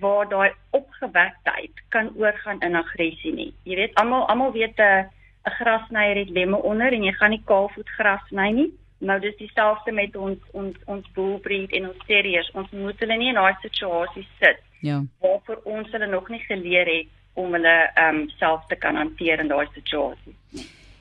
waar 0.00 0.28
daai 0.28 0.50
opgewektheid 0.70 1.72
kan 1.88 2.10
oorgaan 2.16 2.60
in 2.60 2.76
aggressie 2.76 3.32
nie. 3.32 3.52
Jy 3.64 3.76
weet 3.76 3.94
almal 3.94 4.26
almal 4.28 4.52
weet 4.52 4.78
'n 4.78 5.08
'n 5.46 5.56
grasnyer 5.58 6.16
het 6.16 6.28
lemme 6.28 6.56
onder 6.56 6.92
en 6.92 7.04
jy 7.04 7.12
gaan 7.12 7.30
nie 7.30 7.42
kaalvoet 7.44 7.88
gras 7.88 8.20
sny 8.28 8.50
nie. 8.50 8.70
Nou 8.98 9.20
dis 9.20 9.36
dieselfde 9.36 9.92
met 9.92 10.16
ons 10.16 10.38
ons 10.52 10.76
ons 10.84 11.12
bullbreed 11.14 11.72
en 11.72 11.88
ons 11.88 12.06
terriers. 12.06 12.50
Ons 12.50 12.70
moet 12.70 13.00
hulle 13.00 13.16
nie 13.16 13.28
in 13.28 13.34
daai 13.34 13.54
situasie 13.60 14.26
sit. 14.40 14.60
Ja. 14.80 15.02
Waarvoor 15.20 15.60
ons 15.64 15.90
hulle 15.90 16.06
nog 16.06 16.28
nie 16.28 16.40
geleer 16.48 16.86
het 16.86 17.06
om 17.34 17.52
hulle 17.52 17.76
ehm 17.94 18.16
um, 18.16 18.28
self 18.28 18.66
te 18.66 18.76
kan 18.76 18.96
hanteer 18.96 19.40
in 19.40 19.48
daai 19.48 19.66
situasie. 19.72 20.34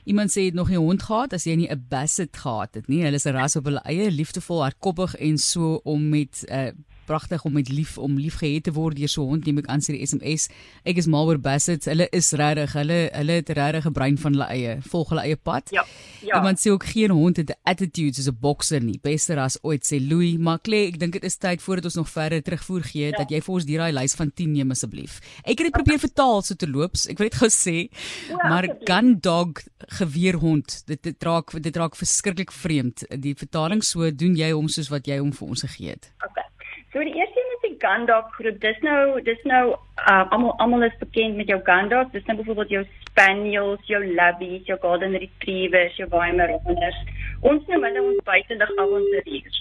Iemand 0.05 0.29
sê 0.29 0.47
dit 0.47 0.53
nog 0.53 0.69
nie 0.69 0.77
hond 0.77 1.03
gehad 1.03 1.33
as 1.33 1.45
jy 1.45 1.55
nie 1.55 1.69
'n 1.69 1.85
basset 1.89 2.37
gehad 2.37 2.75
het 2.75 2.87
nie. 2.87 3.03
Hulle 3.03 3.15
is 3.15 3.25
'n 3.25 3.33
ras 3.33 3.55
op 3.55 3.65
hulle 3.65 3.81
eie, 3.85 4.11
liefdevol, 4.11 4.61
hardkoppig 4.61 5.15
en 5.15 5.37
so 5.37 5.81
om 5.83 6.09
met 6.09 6.45
'n 6.47 6.53
uh, 6.53 6.71
pragtig 7.05 7.45
om 7.45 7.53
met 7.53 7.69
lief 7.69 7.97
om 7.97 8.17
liefgehet 8.19 8.63
te 8.63 8.73
word 8.75 8.97
deur 8.97 9.07
so 9.07 9.23
'n 9.23 9.29
hond 9.29 9.45
neem 9.45 9.57
ek 9.57 9.67
aan 9.67 9.81
sy 9.81 9.97
SMS. 10.05 10.49
Ek 10.83 10.97
is 10.97 11.07
mal 11.07 11.27
oor 11.27 11.39
bassets. 11.39 11.85
Hulle 11.85 12.07
is 12.11 12.31
regtig, 12.31 12.73
hulle 12.73 13.09
hulle 13.13 13.31
het 13.31 13.49
regtig 13.49 13.85
'n 13.85 13.93
brein 13.93 14.17
van 14.17 14.31
hulle 14.33 14.47
eie, 14.49 14.81
volg 14.81 15.09
hulle 15.09 15.21
eie 15.21 15.35
pad. 15.35 15.69
Ja. 15.71 15.85
Ja. 16.21 16.35
Iemand 16.37 16.59
sê 16.59 16.71
ook 16.71 16.85
geen 16.85 17.11
hond 17.11 17.37
het 17.37 17.49
'n 17.49 17.59
attitude 17.63 18.15
soos 18.15 18.27
'n 18.27 18.37
bokser 18.39 18.81
nie. 18.81 18.99
Bester 19.01 19.37
as 19.39 19.57
ooit 19.61 19.83
sê 19.85 19.99
Louis, 19.99 20.37
maar 20.37 20.59
Klee, 20.59 20.87
ek 20.87 20.99
dink 20.99 21.13
dit 21.13 21.23
is 21.23 21.37
tyd 21.37 21.61
voordat 21.61 21.85
ons 21.85 21.95
nog 21.95 22.09
verder 22.09 22.41
terugvoer 22.41 22.83
gee 22.83 23.09
ja. 23.09 23.17
dat 23.17 23.29
jy 23.29 23.41
vir 23.41 23.53
ons 23.53 23.65
die 23.65 23.77
daai 23.77 23.91
lys 23.91 24.15
van 24.15 24.31
10 24.33 24.51
neem 24.51 24.71
asseblief. 24.71 25.19
Ek 25.43 25.57
het 25.57 25.67
dit 25.67 25.71
probeer 25.71 25.99
vertaal 25.99 26.41
so 26.41 26.55
te 26.55 26.67
loops. 26.67 27.07
Ek 27.07 27.17
wil 27.17 27.25
net 27.25 27.35
gou 27.35 27.49
sê, 27.49 27.89
ja, 28.29 28.49
maar 28.49 28.67
gun 28.83 29.19
dog 29.19 29.61
geweerhond, 29.77 30.81
dit 30.85 31.03
dit 31.03 31.23
raak 31.23 31.51
dit 31.61 31.75
raak 31.75 31.95
verskriklik 31.95 32.51
vreemd. 32.51 33.05
Die 33.21 33.35
vertaling 33.35 33.83
so 33.83 34.11
doen 34.11 34.35
jy 34.35 34.51
hom 34.51 34.67
soos 34.67 34.89
wat 34.89 35.07
jy 35.07 35.19
hom 35.19 35.33
vir 35.33 35.47
ons 35.47 35.61
gegee 35.61 35.89
het. 35.89 36.11
Okay. 36.23 36.54
So 36.95 37.01
die 37.03 37.15
eerste 37.15 37.39
een 37.39 37.55
is 37.55 37.61
die 37.61 37.87
Gundog 37.87 38.27
groep. 38.31 38.59
Dis 38.61 38.77
nou 38.79 39.21
dis 39.21 39.41
nou 39.43 39.63
uh, 40.09 40.31
almal 40.31 40.53
almal 40.63 40.83
is 40.83 40.97
bekend 40.99 41.35
met 41.35 41.47
jou 41.51 41.57
Gundog. 41.63 42.11
Dis 42.11 42.23
nou 42.25 42.37
byvoorbeeld 42.37 42.69
jou 42.69 42.83
Spaniels, 43.09 43.81
jou 43.83 43.99
Labbies, 44.13 44.61
jou 44.65 44.77
Golden 44.79 45.17
Retrievers, 45.17 45.97
jou 45.99 46.07
Weimaraner 46.09 46.95
Ons 47.41 47.67
noem 47.67 47.83
hulle 47.83 48.01
ons 48.01 48.21
buitelug 48.23 48.71
avonturiers. 48.83 49.57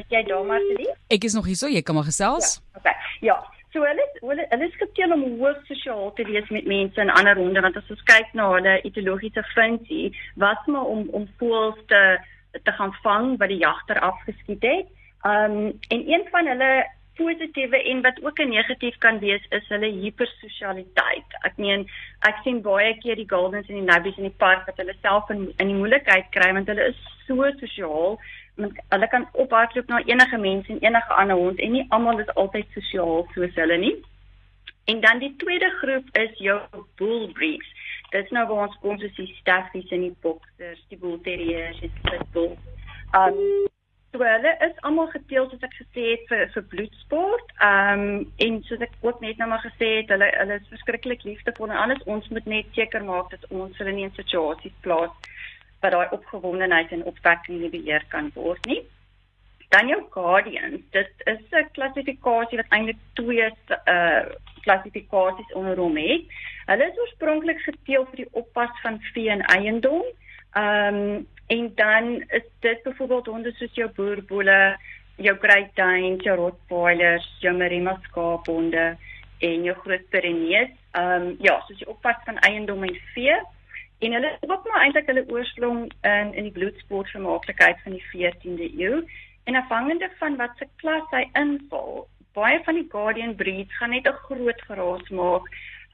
Is 0.00 0.06
jy 0.08 0.22
daar 0.30 0.46
Marcelie? 0.48 0.88
Ek 1.12 1.28
is 1.28 1.36
nog 1.36 1.44
hier 1.44 1.60
so, 1.60 1.68
jy 1.68 1.84
kan 1.84 2.00
maar 2.00 2.08
gesels. 2.08 2.54
Ja, 2.56 2.80
okay. 2.80 2.96
Ja. 3.20 3.36
So 3.76 3.84
hulle 3.84 4.08
hulle 4.22 4.48
hulle 4.54 4.70
is 4.70 4.80
geteel 4.80 5.12
om 5.18 5.26
hoogs 5.42 5.68
sosiaal 5.68 6.14
te 6.16 6.24
wees 6.32 6.48
met 6.48 6.64
mense 6.64 7.00
in 7.04 7.12
ander 7.12 7.36
honde 7.36 7.60
want 7.60 7.76
as 7.76 7.92
ons 7.92 8.08
kyk 8.08 8.32
na 8.32 8.48
hulle 8.54 8.78
etiologiese 8.88 9.44
funksie, 9.52 10.16
was 10.40 10.64
maar 10.64 10.88
om 10.96 11.04
om 11.12 11.28
voels 11.36 11.76
te 11.92 12.02
te 12.56 12.78
gaan 12.80 12.96
vang 13.04 13.36
wat 13.36 13.52
die 13.52 13.60
jagter 13.60 14.00
afgeskiet 14.00 14.68
het. 14.72 14.90
Um 15.22 15.78
en 15.88 16.08
een 16.08 16.26
van 16.30 16.46
hulle 16.46 16.72
positiewe 17.14 17.82
en 17.82 18.02
wat 18.02 18.22
ook 18.24 18.38
'n 18.38 18.48
negatief 18.48 18.98
kan 18.98 19.18
wees 19.18 19.44
is 19.48 19.68
hulle 19.68 19.86
hipersosialiteit. 19.86 21.28
Ek 21.40 21.56
meen 21.56 21.88
ek 22.20 22.36
sien 22.42 22.62
baie 22.62 22.98
keer 22.98 23.16
die 23.16 23.28
Goldens 23.28 23.68
en 23.68 23.74
die 23.74 23.92
Nubbies 23.92 24.16
in 24.16 24.28
die 24.30 24.38
park 24.44 24.66
wat 24.66 24.76
hulle 24.76 24.94
self 25.00 25.30
in 25.30 25.52
in 25.56 25.66
die 25.66 25.80
moeilikheid 25.80 26.30
kry 26.30 26.52
want 26.52 26.66
hulle 26.66 26.86
is 26.86 26.96
so 27.26 27.50
sosiaal 27.60 28.18
hulle 28.88 29.08
kan 29.08 29.28
ophardloop 29.32 29.88
na 29.88 30.02
enige 30.04 30.38
mens 30.38 30.68
en 30.68 30.78
enige 30.78 31.12
ander 31.12 31.36
hond 31.36 31.58
en 31.58 31.72
nie 31.72 31.86
almal 31.88 32.18
is 32.20 32.34
altyd 32.34 32.66
sosiaal 32.72 33.28
soos 33.34 33.54
hulle 33.54 33.76
nie. 33.76 33.96
En 34.84 35.00
dan 35.00 35.18
die 35.18 35.34
tweede 35.36 35.70
groep 35.70 36.16
is 36.16 36.38
jou 36.38 36.60
bull 36.96 37.32
breeds. 37.32 37.68
Dit 38.10 38.24
is 38.24 38.30
nou 38.30 38.46
waar 38.46 38.66
ons 38.68 38.78
kom 38.80 38.98
soos 38.98 39.14
die 39.14 39.34
staffies 39.40 39.90
en 39.90 40.00
die 40.00 40.16
boxers, 40.20 40.84
die 40.88 40.98
bull 40.98 41.20
terriers, 41.22 41.78
die 41.80 41.92
pitbull. 42.02 42.56
Um 43.16 43.68
so 44.12 44.18
hulle 44.18 44.52
is 44.66 44.80
almal 44.88 45.08
geteel 45.12 45.48
soos 45.48 45.64
ek 45.66 45.74
gesê 45.80 46.04
het 46.12 46.24
vir 46.30 46.42
vir 46.54 46.64
bloedsport. 46.74 47.52
Um 47.68 48.04
en 48.46 48.58
soos 48.68 48.84
ek 48.84 48.94
ook 49.00 49.20
net 49.24 49.40
nou 49.40 49.48
maar 49.48 49.64
gesê 49.64 49.88
het, 49.98 50.12
hulle 50.12 50.28
hulle 50.36 50.58
is 50.60 50.72
verskriklik 50.72 51.24
liefdevol 51.28 51.70
en 51.70 51.82
alles 51.84 52.02
ons 52.14 52.28
moet 52.36 52.48
net 52.54 52.68
seker 52.76 53.04
maak 53.08 53.32
dat 53.32 53.46
ons 53.50 53.78
hulle 53.80 53.94
nie 53.96 54.08
in 54.08 54.16
situasies 54.18 54.76
plaas 54.86 55.14
wat 55.82 55.96
daai 55.96 56.14
opgewondenheid 56.18 56.92
en 56.94 57.08
opwekking 57.10 57.62
nie 57.62 57.72
beheer 57.72 58.04
kan 58.12 58.30
word 58.36 58.68
nie. 58.70 58.82
Dan 59.72 59.88
jou 59.88 60.02
guardians, 60.12 60.82
dit 60.92 61.26
is 61.32 61.42
'n 61.50 61.72
klassifikasie 61.72 62.60
wat 62.60 62.72
eintlik 62.76 63.00
twee 63.14 63.48
uh 63.48 64.22
klassifikasies 64.62 65.54
onder 65.58 65.76
hom 65.76 65.96
het. 65.96 66.28
Hulle 66.66 66.84
is 66.86 66.98
oorspronklik 66.98 67.60
geteel 67.60 68.04
vir 68.10 68.16
die 68.16 68.32
oppas 68.32 68.70
van 68.82 69.00
vee 69.12 69.30
en 69.30 69.42
eiendom. 69.56 70.04
Ehm 70.52 70.94
um, 70.94 71.26
en 71.46 71.72
dan 71.74 72.24
is 72.28 72.46
dit 72.60 72.82
byvoorbeeld 72.82 73.26
honde 73.26 73.52
soos 73.52 73.74
jou 73.74 73.90
boerboele, 73.94 74.76
jou 75.16 75.36
Great 75.38 75.74
Danes, 75.74 76.22
jou 76.22 76.36
Rottweilers, 76.36 77.26
jou 77.40 77.56
Maremma 77.56 77.98
skaaphonde 78.02 78.96
en 79.38 79.64
jou 79.66 79.74
groot 79.84 80.08
Pyrenees. 80.08 80.70
Ehm 80.92 81.26
um, 81.26 81.34
ja, 81.40 81.58
soos 81.66 81.78
die 81.78 81.88
oppas 81.88 82.16
van 82.24 82.38
eiendom 82.38 82.82
en 82.82 82.96
vee. 83.14 83.40
En 84.02 84.12
hulle 84.12 84.30
het 84.40 84.50
ook 84.50 84.64
maar 84.68 84.82
eintlik 84.82 85.06
hulle 85.06 85.28
oorsprong 85.30 85.92
in 86.00 86.34
in 86.34 86.48
die 86.48 86.52
bloedsport 86.52 87.10
vermaaklikheid 87.10 87.78
van 87.82 87.92
die 87.92 88.04
14de 88.12 88.72
eeu. 88.78 89.04
En 89.44 89.54
afhangende 89.54 90.10
van 90.18 90.36
wat 90.36 90.56
se 90.56 90.66
klas 90.76 91.06
hy 91.10 91.28
inval, 91.38 92.06
baie 92.34 92.60
van 92.64 92.74
die 92.74 92.88
guardian 92.88 93.34
breeds 93.34 93.76
gaan 93.76 93.90
net 93.90 94.06
'n 94.06 94.22
groot 94.26 94.62
geraas 94.68 95.08
maak. 95.08 95.46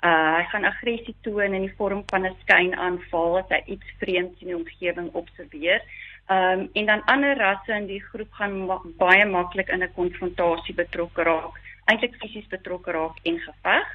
Uh 0.03 0.35
hy 0.39 0.45
gaan 0.51 0.65
aggressie 0.65 1.17
toon 1.27 1.55
in 1.55 1.65
die 1.67 1.75
vorm 1.77 2.05
van 2.11 2.27
'n 2.27 2.37
skynaanval 2.43 3.39
as 3.39 3.49
hy 3.49 3.63
iets 3.67 3.89
vreemds 3.99 4.41
in 4.41 4.47
die 4.47 4.57
omgewing 4.57 5.11
observeer. 5.13 5.83
Um 6.31 6.69
en 6.73 6.87
dan 6.87 7.05
ander 7.05 7.37
rasse 7.37 7.73
in 7.73 7.87
die 7.87 8.03
groep 8.03 8.33
gaan 8.33 8.67
ma 8.67 8.79
baie 8.99 9.25
maklik 9.25 9.69
in 9.69 9.83
'n 9.83 9.95
konfrontasie 9.95 10.75
betrokke 10.75 11.23
raak, 11.23 11.55
eintlik 11.91 12.15
fisies 12.15 12.47
betrokke 12.47 12.93
raak 12.93 13.19
en 13.23 13.39
geveg. 13.39 13.89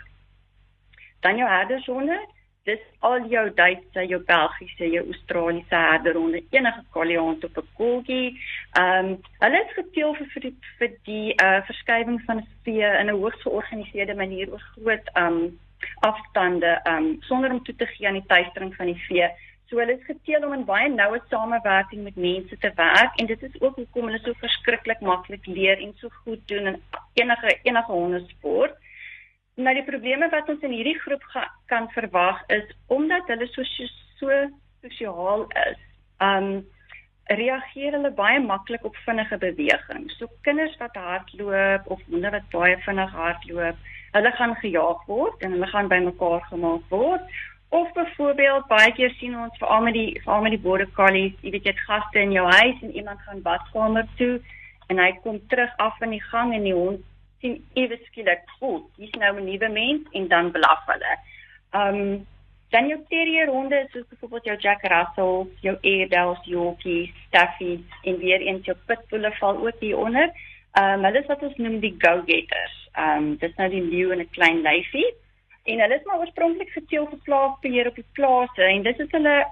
Dan 1.22 1.38
jou 1.38 1.50
herdershonde, 1.50 2.20
dis 2.64 2.80
al 3.00 3.26
jou 3.28 3.54
Duitse, 3.54 4.06
jou 4.08 4.20
Belgiese, 4.24 4.92
jou 4.92 5.06
Australiese 5.06 5.76
herderhonde, 5.76 6.44
enige 6.50 6.84
Kaliant 6.92 7.44
op 7.44 7.58
'n 7.58 7.68
Corgi. 7.78 8.40
Ehm 8.80 9.06
um, 9.06 9.22
hulle 9.40 9.66
is 9.66 9.74
geteel 9.74 10.16
vir 10.16 10.28
vir 10.34 10.42
die, 10.42 10.56
vir 10.78 10.92
die 11.04 11.34
uh 11.44 11.62
verskywing 11.66 12.22
van 12.26 12.48
vee 12.64 12.88
in 13.00 13.08
'n 13.08 13.20
hoogs 13.20 13.42
georganiseerde 13.42 14.16
manier 14.16 14.52
oor 14.52 14.66
groot 14.76 15.08
ehm 15.14 15.28
um, 15.28 15.60
afstande 16.00 16.76
um, 16.90 17.16
sonder 17.30 17.52
om 17.52 17.64
toe 17.64 17.76
te 17.76 17.86
gee 17.86 18.08
aan 18.08 18.20
die 18.20 18.28
tuistering 18.28 18.76
van 18.76 18.92
die 18.92 19.02
vee. 19.08 19.30
So 19.70 19.80
hulle 19.80 19.96
is 19.98 20.06
geteel 20.06 20.44
om 20.46 20.54
in 20.54 20.66
baie 20.68 20.90
noue 20.90 21.22
samewerking 21.30 22.04
met 22.04 22.16
mense 22.16 22.58
te 22.58 22.72
werk 22.76 23.20
en 23.20 23.26
dit 23.26 23.44
is 23.44 23.62
ook 23.62 23.76
hoekom 23.76 24.10
hulle 24.10 24.20
so 24.22 24.36
verskriklik 24.42 25.02
maklik 25.02 25.46
leer 25.46 25.80
en 25.82 25.94
so 25.98 26.12
goed 26.24 26.44
doen 26.48 26.68
in 26.74 26.82
enige 27.22 27.58
enige 27.64 27.92
hondesport. 27.92 28.76
Nou 29.56 29.74
die 29.74 29.86
probleme 29.86 30.30
wat 30.30 30.50
ons 30.50 30.62
in 30.66 30.76
hierdie 30.76 31.00
groep 31.00 31.26
kan 31.72 31.90
verwag 31.96 32.44
is 32.54 32.70
omdat 32.88 33.28
hulle 33.34 33.48
so 33.54 33.66
so 34.20 34.38
sosiaal 34.82 35.48
is. 35.66 35.82
Um 36.20 36.64
reageer 37.32 37.96
hulle 37.96 38.12
baie 38.12 38.40
maklik 38.44 38.84
op 38.86 38.96
vinnige 39.06 39.38
beweging. 39.38 40.10
So 40.18 40.28
kinders 40.42 40.76
wat 40.78 40.98
hardloop 41.00 41.88
of 41.88 42.02
honde 42.10 42.32
wat 42.36 42.50
baie 42.52 42.78
vinnig 42.86 43.12
hardloop, 43.12 43.78
hulle 44.14 44.32
gaan 44.38 44.56
gejaag 44.62 45.06
word 45.10 45.42
en 45.42 45.56
hulle 45.58 45.68
gaan 45.68 45.88
bymekaar 45.92 46.42
gemaak 46.50 46.82
word. 46.90 47.22
Of 47.74 47.94
byvoorbeeld 47.94 48.68
baie 48.70 48.92
keer 48.94 49.14
sien 49.18 49.38
ons 49.40 49.58
veral 49.58 49.82
met 49.88 49.96
die 49.98 50.20
veral 50.22 50.44
met 50.46 50.54
die 50.54 50.62
border 50.66 50.90
collies, 50.94 51.34
jy 51.42 51.56
weet 51.56 51.66
jy 51.66 51.74
het 51.74 51.88
gaste 51.88 52.22
in 52.22 52.36
jou 52.36 52.46
huis 52.46 52.84
en 52.86 52.94
iemand 52.94 53.24
gaan 53.26 53.42
badkamer 53.42 54.06
toe 54.20 54.36
en 54.94 55.02
hy 55.02 55.10
kom 55.24 55.40
terug 55.50 55.74
af 55.82 55.98
in 56.06 56.14
die 56.14 56.22
gang 56.28 56.54
en 56.54 56.68
die 56.68 56.76
hond 56.78 57.02
sien 57.42 57.58
ewe 57.80 57.98
skielik 58.06 58.46
goed, 58.60 58.86
hier's 58.98 59.18
nou 59.18 59.34
'n 59.40 59.46
nuwe 59.46 59.70
mens 59.70 60.06
en 60.20 60.28
dan 60.28 60.52
blaf 60.52 60.86
hulle. 60.92 61.18
Um 61.82 62.28
dan 62.70 62.88
jou 62.88 63.00
terrier 63.10 63.48
honde 63.48 63.88
soos 63.92 64.06
byvoorbeeld 64.10 64.46
jou 64.46 64.58
Jack 64.58 64.82
Russells, 64.82 65.50
jou 65.62 65.78
Airedales, 65.82 66.46
Yorkies, 66.46 67.12
Staffies 67.28 67.86
en 68.04 68.18
weer 68.18 68.42
eens 68.42 68.66
jou 68.66 68.78
Pitbull 68.86 69.32
val 69.40 69.66
ook 69.66 69.80
hier 69.80 69.98
onder. 69.98 70.30
Um 70.82 71.04
hulle 71.04 71.20
is 71.20 71.26
wat 71.26 71.44
ons 71.44 71.58
noem 71.58 71.80
die 71.80 71.96
go-getters. 71.98 72.83
Um 72.98 73.38
dis 73.38 73.56
nou 73.58 73.70
die 73.70 73.82
leeu 73.82 74.12
en 74.12 74.20
'n 74.20 74.30
klein 74.30 74.62
lyfie. 74.62 75.10
En 75.66 75.80
hulle 75.80 75.96
is 75.96 76.06
maar 76.06 76.20
oorspronklik 76.20 76.70
geteel 76.70 77.08
vir 77.08 77.20
plaasbeheer 77.24 77.88
op 77.88 77.96
die 77.96 78.12
plase 78.14 78.64
en 78.64 78.84
dit 78.84 79.00
is 79.00 79.12
hulle 79.12 79.46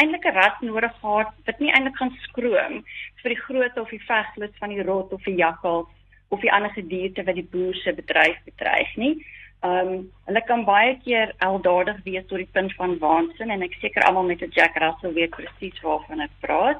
eintlik 0.00 0.24
'n 0.24 0.34
rat 0.34 0.60
nodig 0.60 0.94
gehad 1.00 1.32
wat 1.46 1.58
nie 1.58 1.72
eintlik 1.72 1.96
gaan 1.96 2.14
skroom 2.22 2.84
vir 3.22 3.34
die 3.34 3.42
grootte 3.46 3.80
of 3.80 3.90
die 3.90 4.06
vegslus 4.10 4.54
van 4.58 4.68
die 4.68 4.82
rot 4.82 5.12
of 5.12 5.22
die 5.24 5.34
jakkals 5.34 5.88
of 6.28 6.40
die 6.40 6.52
ander 6.52 6.70
gedierte 6.70 7.24
wat 7.24 7.34
die 7.34 7.48
boer 7.52 7.74
se 7.74 7.92
bedryf 7.92 8.38
bedreig 8.44 8.96
nie. 8.96 9.14
Um 9.62 10.10
hulle 10.26 10.42
kan 10.46 10.64
baie 10.64 10.98
keer 11.04 11.32
aldadig 11.38 11.98
wees 12.04 12.26
tot 12.26 12.38
die 12.38 12.52
punt 12.52 12.74
van 12.78 12.98
waansin 12.98 13.50
en 13.50 13.62
ek 13.62 13.74
seker 13.80 14.02
almal 14.06 14.28
met 14.30 14.42
'n 14.42 14.54
Jack 14.54 14.76
Russell 14.76 15.12
weet 15.12 15.30
presies 15.30 15.80
waarvan 15.82 16.20
ek 16.20 16.30
praat. 16.40 16.78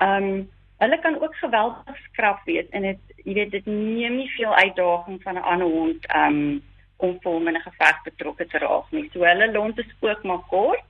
Um 0.00 0.48
hulle 0.78 0.98
kan 1.00 1.20
ook 1.22 1.36
geweldig 1.36 2.00
skrap 2.10 2.40
wees 2.44 2.68
en 2.70 2.82
dit 2.82 2.98
jy 3.24 3.34
weet 3.34 3.50
dit 3.50 3.66
neem 3.66 4.16
nie 4.20 4.30
veel 4.36 4.54
uitdaging 4.54 5.22
van 5.22 5.34
'n 5.34 5.48
ander 5.52 5.68
hond 5.68 6.06
um 6.14 6.62
om 6.96 7.18
vir 7.20 7.52
'n 7.52 7.60
geveg 7.68 8.02
betrokke 8.04 8.46
te 8.46 8.58
raak 8.58 8.90
nie. 8.90 9.08
So 9.12 9.24
hulle 9.24 9.52
lont 9.52 9.78
is 9.78 9.96
ook 10.00 10.22
maar 10.22 10.44
kort. 10.48 10.84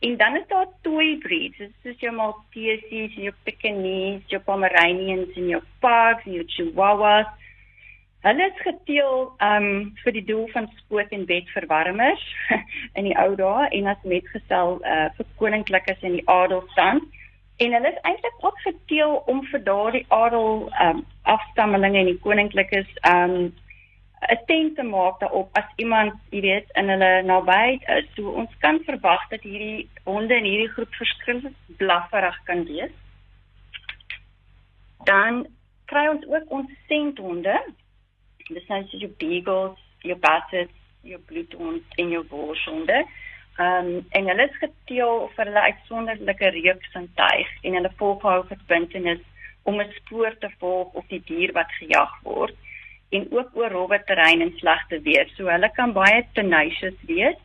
En 0.00 0.16
dan 0.16 0.36
is 0.36 0.46
daar 0.48 0.66
toy 0.82 1.18
breeds, 1.18 1.56
soos 1.82 2.00
jou 2.00 2.12
Maltese, 2.12 3.06
jou 3.06 3.32
Pekingese, 3.42 4.26
jou 4.26 4.42
Pomeranians 4.42 5.36
en 5.36 5.48
jou 5.48 5.62
Pugs 5.80 6.24
en 6.24 6.32
jou 6.32 6.44
Chihuahuas. 6.46 7.26
Hulle 8.20 8.46
is 8.46 8.60
geteel 8.62 9.32
um 9.38 9.68
vir 10.02 10.12
die 10.12 10.24
doel 10.24 10.48
van 10.48 10.66
spoot 10.76 11.12
en 11.14 11.26
bedverwarmers 11.26 12.24
in 12.98 13.04
die 13.04 13.18
ou 13.18 13.36
dae 13.36 13.68
en 13.70 13.86
as 13.86 14.02
metgesel 14.02 14.80
uh 14.82 15.08
vir 15.16 15.26
koninklikes 15.36 16.02
in 16.02 16.18
die 16.18 16.28
adelstand. 16.28 17.06
En 17.56 17.72
hulle 17.72 17.92
is 17.92 18.00
eintlik 18.02 18.34
ook 18.40 18.58
geteel 18.60 19.14
om 19.26 19.44
vir 19.50 19.62
daardie 19.64 20.04
adel 20.08 20.72
um 20.86 21.04
afstammelinge 21.22 21.98
en 21.98 22.10
die 22.12 22.20
koninklikes 22.26 22.90
um 23.10 23.54
'n 24.26 24.38
tent 24.46 24.76
te 24.76 24.82
maak 24.82 25.20
daarop 25.20 25.48
as 25.52 25.68
iemand, 25.76 26.12
jy 26.30 26.40
weet, 26.40 26.70
in 26.74 26.88
hulle 26.88 27.22
nabyheid 27.22 27.82
is. 27.96 28.06
So 28.14 28.30
ons 28.30 28.52
kan 28.58 28.80
verwag 28.84 29.28
dat 29.28 29.42
hierdie 29.42 29.88
honde 30.04 30.34
in 30.34 30.44
hierdie 30.44 30.72
groep 30.72 30.94
verskillend 30.94 31.56
blafferig 31.76 32.38
kan 32.44 32.64
wees. 32.64 32.94
Dan 35.04 35.46
kry 35.84 36.08
ons 36.08 36.26
ook 36.26 36.50
ons 36.50 36.70
senthonde 36.88 37.60
dis 38.54 38.66
nou 38.70 38.82
soos 38.86 39.02
jou 39.02 39.12
beagles, 39.20 39.78
jou 40.06 40.16
bassets, 40.22 40.82
jou 41.06 41.18
bloedhond 41.28 41.98
en 42.00 42.12
jou 42.14 42.22
worshonde. 42.30 43.02
Ehm 43.56 43.86
um, 43.86 44.06
en 44.10 44.26
hulle 44.28 44.44
is 44.48 44.56
geteel 44.60 45.30
vir 45.36 45.48
hulle 45.48 45.60
uitsonderlike 45.70 46.48
reeks 46.56 46.96
en 46.98 47.06
tuig 47.16 47.52
en 47.62 47.76
hulle 47.78 47.92
volhou 48.00 48.40
verbintenis 48.50 49.22
om 49.62 49.80
'n 49.80 49.92
spoor 49.98 50.36
te 50.38 50.50
volg 50.58 50.92
op 50.92 51.08
die 51.08 51.22
dier 51.30 51.52
wat 51.52 51.72
gejag 51.78 52.12
word 52.22 52.54
en 53.16 53.26
ook 53.30 53.50
oor 53.54 53.70
rowwe 53.70 54.02
terrein 54.04 54.40
en 54.40 54.52
slegte 54.58 55.00
weer. 55.00 55.26
So 55.36 55.48
hulle 55.48 55.70
kan 55.72 55.92
baie 55.92 56.26
tenacious 56.34 57.00
wees. 57.06 57.40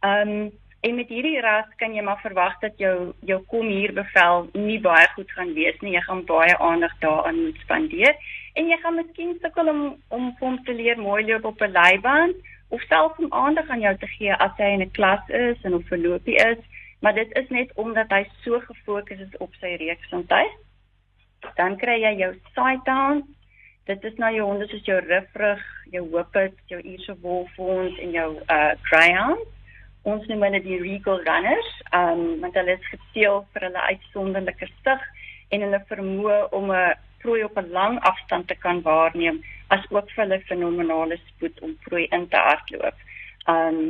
Ehm 0.00 0.28
um, 0.28 0.52
en 0.80 0.94
met 0.94 1.08
hierdie 1.08 1.40
ras 1.40 1.66
kan 1.76 1.94
jy 1.94 2.02
maar 2.02 2.20
verwag 2.22 2.58
dat 2.60 2.78
jou 2.78 3.12
jou 3.20 3.42
kom 3.50 3.66
hier 3.66 3.92
bevel 3.92 4.48
nie 4.52 4.80
baie 4.80 5.06
goed 5.14 5.30
gaan 5.30 5.54
wees 5.54 5.80
nie. 5.80 5.96
Jy 5.96 6.00
gaan 6.00 6.24
baie 6.24 6.58
aandag 6.58 6.94
daaraan 7.00 7.42
moet 7.44 7.58
spandeer 7.64 8.14
en 8.54 8.68
jy 8.68 8.76
gaan 8.82 8.94
miskien 8.94 9.38
sukkel 9.42 9.68
om 9.68 9.96
om 10.08 10.36
hom 10.40 10.64
te 10.64 10.72
leer 10.72 10.98
mooi 10.98 11.24
loop 11.26 11.44
op 11.44 11.62
'n 11.62 11.72
leiband 11.72 12.36
of 12.68 12.80
selfs 12.82 13.18
om 13.18 13.32
aandag 13.32 13.68
aan 13.68 13.80
jou 13.80 13.96
te 13.96 14.06
gee 14.06 14.34
as 14.34 14.56
hy 14.56 14.72
in 14.74 14.82
'n 14.82 14.90
klas 14.90 15.28
is 15.28 15.62
en 15.62 15.74
of 15.74 15.86
verloopie 15.86 16.36
is 16.36 16.58
maar 17.00 17.14
dit 17.14 17.32
is 17.32 17.48
net 17.48 17.72
omdat 17.74 18.08
hy 18.08 18.24
so 18.42 18.60
gefokus 18.60 19.18
is 19.18 19.36
op 19.38 19.54
sy 19.60 19.76
reukgesondheid. 19.78 20.54
Dan 21.54 21.76
kry 21.78 22.00
jy 22.02 22.14
jou 22.20 22.32
sightdowns. 22.54 23.26
Dit 23.86 24.04
is 24.04 24.16
nou 24.18 24.32
jou 24.34 24.46
honde 24.48 24.66
soos 24.66 24.84
jou 24.88 24.96
riffrig, 25.04 25.62
jou 25.94 26.02
whippet, 26.10 26.56
jou 26.66 26.80
Irish 26.80 27.12
wolfhound 27.22 27.98
en 28.02 28.16
jou 28.16 28.30
uh 28.50 28.72
greyhound. 28.88 29.44
Ons 30.02 30.26
noem 30.30 30.42
hulle 30.48 30.62
die 30.62 30.80
regal 30.82 31.22
runners, 31.26 31.68
um 31.94 32.40
want 32.42 32.58
hulle 32.58 32.74
is 32.74 32.90
gesteel 32.90 33.44
vir 33.54 33.68
hulle 33.68 33.86
uitsonderlike 33.92 34.70
stig 34.72 35.06
en 35.54 35.62
hulle 35.66 35.82
vermoë 35.90 36.40
om 36.58 36.72
'n 36.72 36.96
prooi 37.22 37.44
op 37.44 37.58
'n 37.58 37.70
lang 37.70 38.00
afstand 38.00 38.48
te 38.48 38.58
kan 38.58 38.82
waarneem, 38.82 39.42
asook 39.68 40.10
vir 40.14 40.24
hulle 40.24 40.40
fenomenale 40.48 41.18
spoed 41.22 41.60
om 41.60 41.76
prooi 41.86 42.06
in 42.10 42.28
te 42.28 42.36
hardloop. 42.48 43.06
Um 43.46 43.80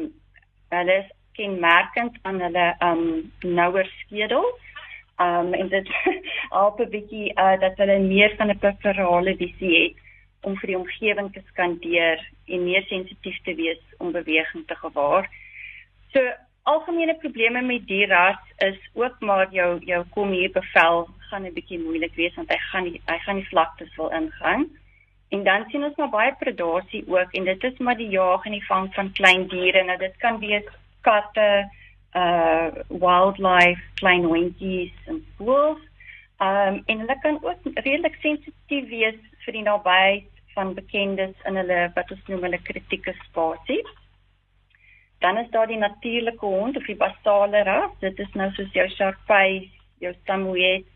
hulle 0.75 0.97
is 1.03 1.11
kenmerkend 1.39 2.17
aan 2.23 2.41
hulle 2.41 2.67
um 2.81 3.05
nouer 3.43 3.91
skedels. 4.01 4.63
Um 5.21 5.55
en 5.55 5.69
dit 5.69 5.93
help 6.57 6.81
'n 6.81 6.91
bietjie 6.97 7.29
uh 7.35 7.55
dat 7.61 7.77
hulle 7.77 7.99
meer 7.99 8.35
van 8.39 8.51
'n 8.51 8.59
peripherale 8.59 9.37
visie 9.37 9.75
het 9.83 10.03
om 10.47 10.57
vir 10.61 10.67
die 10.67 10.79
omgewing 10.79 11.33
te 11.33 11.43
skandeer 11.51 12.21
en 12.47 12.65
meer 12.65 12.85
sensitief 12.87 13.39
te 13.45 13.55
wees 13.55 13.83
om 13.99 14.13
beweging 14.13 14.67
te 14.67 14.75
gewaar. 14.75 15.29
So 16.13 16.21
algemene 16.63 17.15
probleme 17.23 17.63
met 17.63 17.87
die 17.87 18.07
ras 18.07 18.39
is 18.59 18.79
ook 18.95 19.21
maar 19.21 19.53
jou 19.53 19.71
jou 19.85 20.05
kom 20.15 20.31
hier 20.31 20.51
bevel 20.51 21.09
gaan 21.29 21.47
'n 21.47 21.53
bietjie 21.53 21.79
moeilik 21.79 22.15
wees 22.15 22.35
want 22.35 22.49
hy 22.49 22.59
gaan 22.59 22.85
nie, 22.85 23.01
hy 23.07 23.19
gaan 23.19 23.37
nie 23.37 23.49
vlaktes 23.49 23.97
wil 23.97 24.11
ingaan. 24.11 24.71
En 25.29 25.43
dan 25.45 25.65
sien 25.71 25.85
ons 25.85 25.97
maar 25.97 26.13
baie 26.13 26.35
predasie 26.39 27.03
ook 27.09 27.33
en 27.33 27.45
dit 27.45 27.65
is 27.65 27.79
maar 27.79 27.97
die 27.97 28.09
jag 28.09 28.45
en 28.45 28.53
die 28.53 28.67
vang 28.67 28.95
van 28.95 29.13
klein 29.13 29.49
diere. 29.49 29.83
Nou 29.85 29.99
dit 29.99 30.17
kan 30.23 30.39
wees 30.39 30.69
katte, 31.01 31.49
uh 32.17 32.69
wildlife, 32.89 33.83
klein 33.95 34.25
hondjies 34.25 34.95
en 35.07 35.21
voëls. 35.39 35.83
Um 36.39 36.83
en 36.87 37.03
hulle 37.03 37.19
kan 37.21 37.39
ook 37.43 37.69
redelik 37.75 38.17
sensitief 38.23 38.89
wees 38.89 39.21
vir 39.45 39.59
die 39.59 39.67
nabyheid 39.67 40.31
van 40.55 40.75
bekendes 40.75 41.35
in 41.45 41.59
hulle 41.61 41.81
wat 41.95 42.11
ons 42.15 42.27
noem 42.31 42.47
hulle 42.49 42.63
kritieke 42.71 43.15
spasie. 43.27 43.83
Dan 45.25 45.39
is 45.39 45.51
daar 45.51 45.67
die 45.67 45.81
natuurlike 45.81 46.47
hond 46.47 46.77
of 46.77 46.87
die 46.87 46.97
basale 46.97 47.63
ras. 47.67 47.93
Dit 48.01 48.19
is 48.19 48.33
nou 48.35 48.51
soos 48.55 48.73
jou 48.73 48.87
Sharpei, 48.95 49.71
jou 49.99 50.13
Samoyed, 50.25 50.87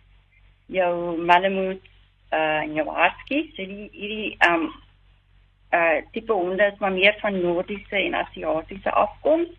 jou 0.66 0.94
Malamute, 1.18 1.89
uh 2.32 2.60
en 2.64 2.75
jou 2.75 2.87
Husky. 2.94 3.40
So 3.56 3.66
die 3.66 3.88
hierdie 3.92 4.37
um 4.49 4.70
uh 5.72 5.99
tipe 6.12 6.32
honde 6.32 6.64
is 6.72 6.78
maar 6.78 6.92
meer 6.92 7.16
van 7.20 7.40
Noordiese 7.40 7.96
en 7.96 8.14
Asiatiese 8.14 8.90
afkoms. 8.90 9.50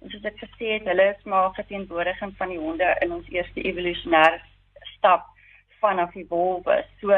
En 0.00 0.10
soos 0.10 0.24
ek 0.24 0.38
gesê 0.40 0.76
het, 0.78 0.86
hulle 0.88 1.10
is 1.12 1.28
maar 1.28 1.52
verteenwoordiging 1.54 2.32
van 2.38 2.48
die 2.48 2.58
honde 2.58 2.96
in 3.04 3.12
ons 3.12 3.28
eerste 3.28 3.62
evolusionêre 3.62 4.40
stap 4.96 5.26
vanaf 5.80 6.12
die 6.16 6.26
wolwe. 6.28 6.80
So 7.00 7.12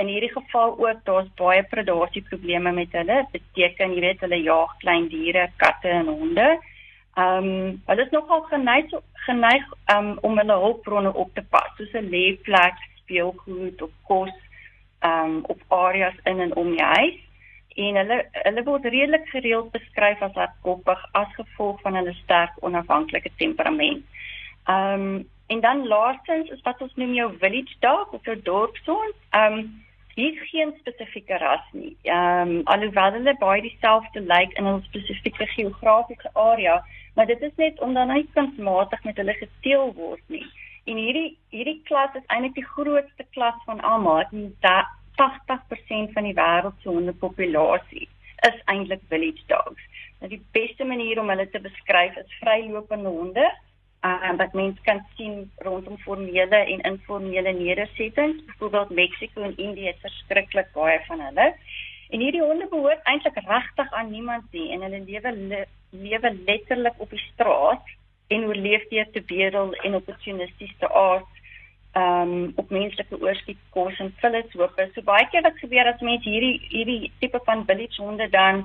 in 0.00 0.08
hierdie 0.08 0.32
geval 0.32 0.78
ook 0.78 1.04
daar's 1.04 1.28
baie 1.36 1.62
predasie 1.68 2.22
probleme 2.28 2.72
met 2.72 2.92
hulle. 2.96 3.24
Dit 3.32 3.42
beteken 3.42 3.94
jy 3.94 4.04
weet 4.06 4.24
hulle 4.24 4.42
jag 4.42 4.76
klein 4.84 5.08
diere, 5.12 5.48
katte 5.60 5.92
en 5.92 6.08
honde. 6.08 6.48
Ehm 7.18 7.50
um, 7.50 7.82
hulle 7.90 8.06
is 8.06 8.14
nogal 8.14 8.46
geneig 8.48 8.92
geneig 9.26 9.66
um, 9.92 10.14
om 10.24 10.38
hulle 10.38 10.56
hulpbronne 10.64 11.12
op 11.12 11.34
te 11.34 11.42
pas, 11.52 11.68
soos 11.76 11.92
'n 11.92 12.08
lêplek, 12.14 12.78
speelgoed 13.10 13.82
of 13.82 13.90
kos 14.06 14.30
ehm 15.00 15.24
um, 15.24 15.44
op 15.48 15.60
areas 15.68 16.14
in 16.24 16.40
en 16.40 16.56
om 16.56 16.70
die 16.70 16.84
huis 16.84 17.18
en 17.74 17.96
hulle 17.96 18.18
hulle 18.32 18.62
word 18.62 18.84
redelik 18.84 19.28
gereeld 19.32 19.70
beskryf 19.72 20.22
as 20.22 20.34
hardkoppig 20.38 21.04
as 21.12 21.34
gevolg 21.34 21.80
van 21.80 21.96
hulle 21.98 22.14
sterk 22.22 22.56
onafhanklike 22.60 23.30
temperament. 23.36 24.04
Ehm 24.64 25.06
um, 25.10 25.28
en 25.50 25.60
dan 25.60 25.86
laastens 25.86 26.50
is 26.54 26.60
wat 26.62 26.80
ons 26.80 26.92
noem 26.94 27.14
jou 27.14 27.30
village 27.38 27.74
dog 27.80 28.12
of 28.14 28.24
jou 28.24 28.36
dorpshond. 28.42 29.16
Ehm 29.30 29.58
um, 29.58 29.70
hier 30.14 30.32
is 30.32 30.50
geen 30.50 30.74
spesifieke 30.78 31.38
ras 31.38 31.66
nie. 31.72 31.96
Ehm 32.02 32.54
um, 32.54 32.60
alhoewel 32.64 33.12
hulle 33.18 33.36
baie 33.38 33.62
dieselfde 33.62 34.20
lyk 34.20 34.52
in 34.58 34.68
'n 34.68 34.82
spesifieke 34.82 35.46
geografiese 35.56 36.30
area, 36.34 36.84
maar 37.14 37.26
dit 37.26 37.42
is 37.42 37.56
net 37.56 37.80
omdat 37.80 38.08
hy 38.08 38.26
kunsmatig 38.34 39.04
met 39.04 39.16
hulle 39.16 39.34
gesteel 39.34 39.94
word 39.94 40.22
nie. 40.26 40.46
En 40.84 40.96
hierdie 40.96 41.36
hierdie 41.50 41.80
klas 41.84 42.14
is 42.14 42.26
eintlik 42.26 42.54
die 42.54 42.66
grootste 42.66 43.26
klas 43.36 43.58
van 43.66 43.80
almal. 43.80 44.24
Dit 44.30 44.70
80% 45.20 46.14
van 46.16 46.28
die 46.28 46.36
wêreld 46.36 46.78
se 46.80 46.88
hondepopulasie 46.88 48.08
is 48.48 48.60
eintlik 48.72 49.02
village 49.08 49.42
dogs. 49.52 49.82
Nou 50.20 50.30
die 50.32 50.42
beste 50.56 50.84
manier 50.84 51.20
om 51.20 51.28
hulle 51.32 51.48
te 51.50 51.60
beskryf 51.60 52.16
is 52.16 52.38
vrylopende 52.40 53.12
honde. 53.12 53.46
Uh 54.06 54.32
wat 54.40 54.56
mense 54.56 54.80
kan 54.86 55.02
sien 55.16 55.50
rondom 55.66 55.98
formele 56.06 56.56
en 56.56 56.80
informele 56.92 57.52
nedersettings, 57.52 58.44
byvoorbeeld 58.44 58.90
Mexico 58.90 59.42
en 59.42 59.56
Indië 59.56 59.92
het 59.92 60.00
verskriklik 60.00 60.72
baie 60.72 61.00
van 61.06 61.20
hulle. 61.20 61.54
En 62.10 62.20
hierdie 62.20 62.42
honde 62.42 62.66
behoort 62.70 63.04
eintlik 63.04 63.36
regtig 63.44 63.92
aan 63.92 64.10
niemand 64.10 64.52
nie 64.56 64.70
en 64.72 64.82
hulle 64.86 65.04
lewe 65.04 65.66
lewe 65.90 66.30
letterlik 66.46 66.96
op 66.96 67.10
die 67.10 67.24
straat 67.32 67.92
en 68.34 68.46
oorleef 68.46 68.88
deur 68.88 69.08
te 69.12 69.22
bedel 69.26 69.74
en 69.74 69.94
opportunisties 69.98 70.74
te 70.78 70.88
aard 70.88 71.30
um, 71.96 72.52
op 72.54 72.70
menslike 72.70 73.20
oorskiet 73.20 73.58
kos 73.74 73.98
en 73.98 74.12
vullis 74.22 74.52
hoop. 74.58 74.78
So 74.94 75.02
baie 75.06 75.26
keer 75.30 75.42
wat 75.46 75.58
gebeur 75.62 75.90
as 75.90 76.04
mense 76.04 76.28
hierdie 76.28 76.60
hierdie 76.70 77.12
tipe 77.22 77.40
van 77.48 77.66
village 77.66 78.02
honde 78.02 78.28
dan 78.30 78.62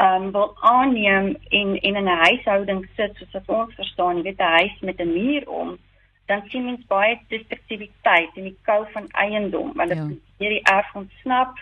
um, 0.00 0.30
wil 0.32 0.54
aanneem 0.60 1.34
en 1.48 1.76
en 1.80 1.94
in 1.94 2.04
'n 2.04 2.22
huishouding 2.24 2.86
sit 2.96 3.16
soos 3.16 3.32
wat 3.32 3.48
ons 3.58 3.74
verstaan, 3.74 4.16
jy 4.16 4.22
weet 4.22 4.40
'n 4.40 4.56
huis 4.58 4.80
met 4.80 5.00
'n 5.00 5.12
muur 5.12 5.48
om, 5.48 5.78
dan 6.26 6.42
sien 6.48 6.64
mens 6.64 6.86
baie 6.86 7.20
destruktiwiteit 7.28 8.30
in 8.34 8.44
die 8.44 8.58
kou 8.62 8.84
van 8.92 9.06
eiendom, 9.10 9.72
want 9.74 9.88
dit 9.88 9.98
ja. 9.98 10.08
hierdie 10.38 10.62
erf 10.62 10.94
ontsnap 10.94 11.52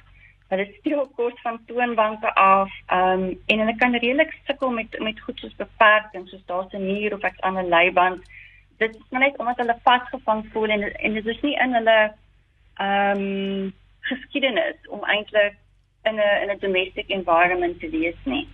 Hulle 0.54 0.68
steel 0.78 1.04
kos 1.18 1.40
van 1.42 1.58
toonbanke 1.66 2.30
af, 2.34 2.70
ehm 2.86 3.22
um, 3.22 3.26
en 3.50 3.58
hulle 3.62 3.76
kan 3.82 3.96
redelik 3.98 4.32
sukkel 4.46 4.70
met 4.70 4.98
met 4.98 5.20
goed 5.20 5.38
soos 5.38 5.56
beperking, 5.58 6.28
soos 6.28 6.46
daar's 6.46 6.72
'n 6.72 6.86
muur 6.86 7.14
of 7.14 7.22
ek's 7.30 7.40
aan 7.40 7.58
'n 7.58 7.74
leiband 7.76 8.22
dit 8.76 8.94
is 8.94 9.18
net 9.18 9.38
omdat 9.38 9.56
hulle 9.56 9.76
vasgevang 9.82 10.46
voel 10.52 10.68
en 10.68 10.82
en 10.94 11.12
dit 11.12 11.26
is 11.26 11.40
nie 11.40 11.56
in 11.64 11.74
hulle 11.74 11.98
ehm 12.74 13.20
um, 13.20 13.72
geskiedenis 14.00 14.88
om 14.88 15.04
eintlik 15.04 15.54
in 16.02 16.14
'n 16.14 16.42
in 16.42 16.50
'n 16.50 16.58
domestic 16.58 17.08
environment 17.08 17.80
te 17.80 17.90
wees 17.90 18.20
nie. 18.22 18.48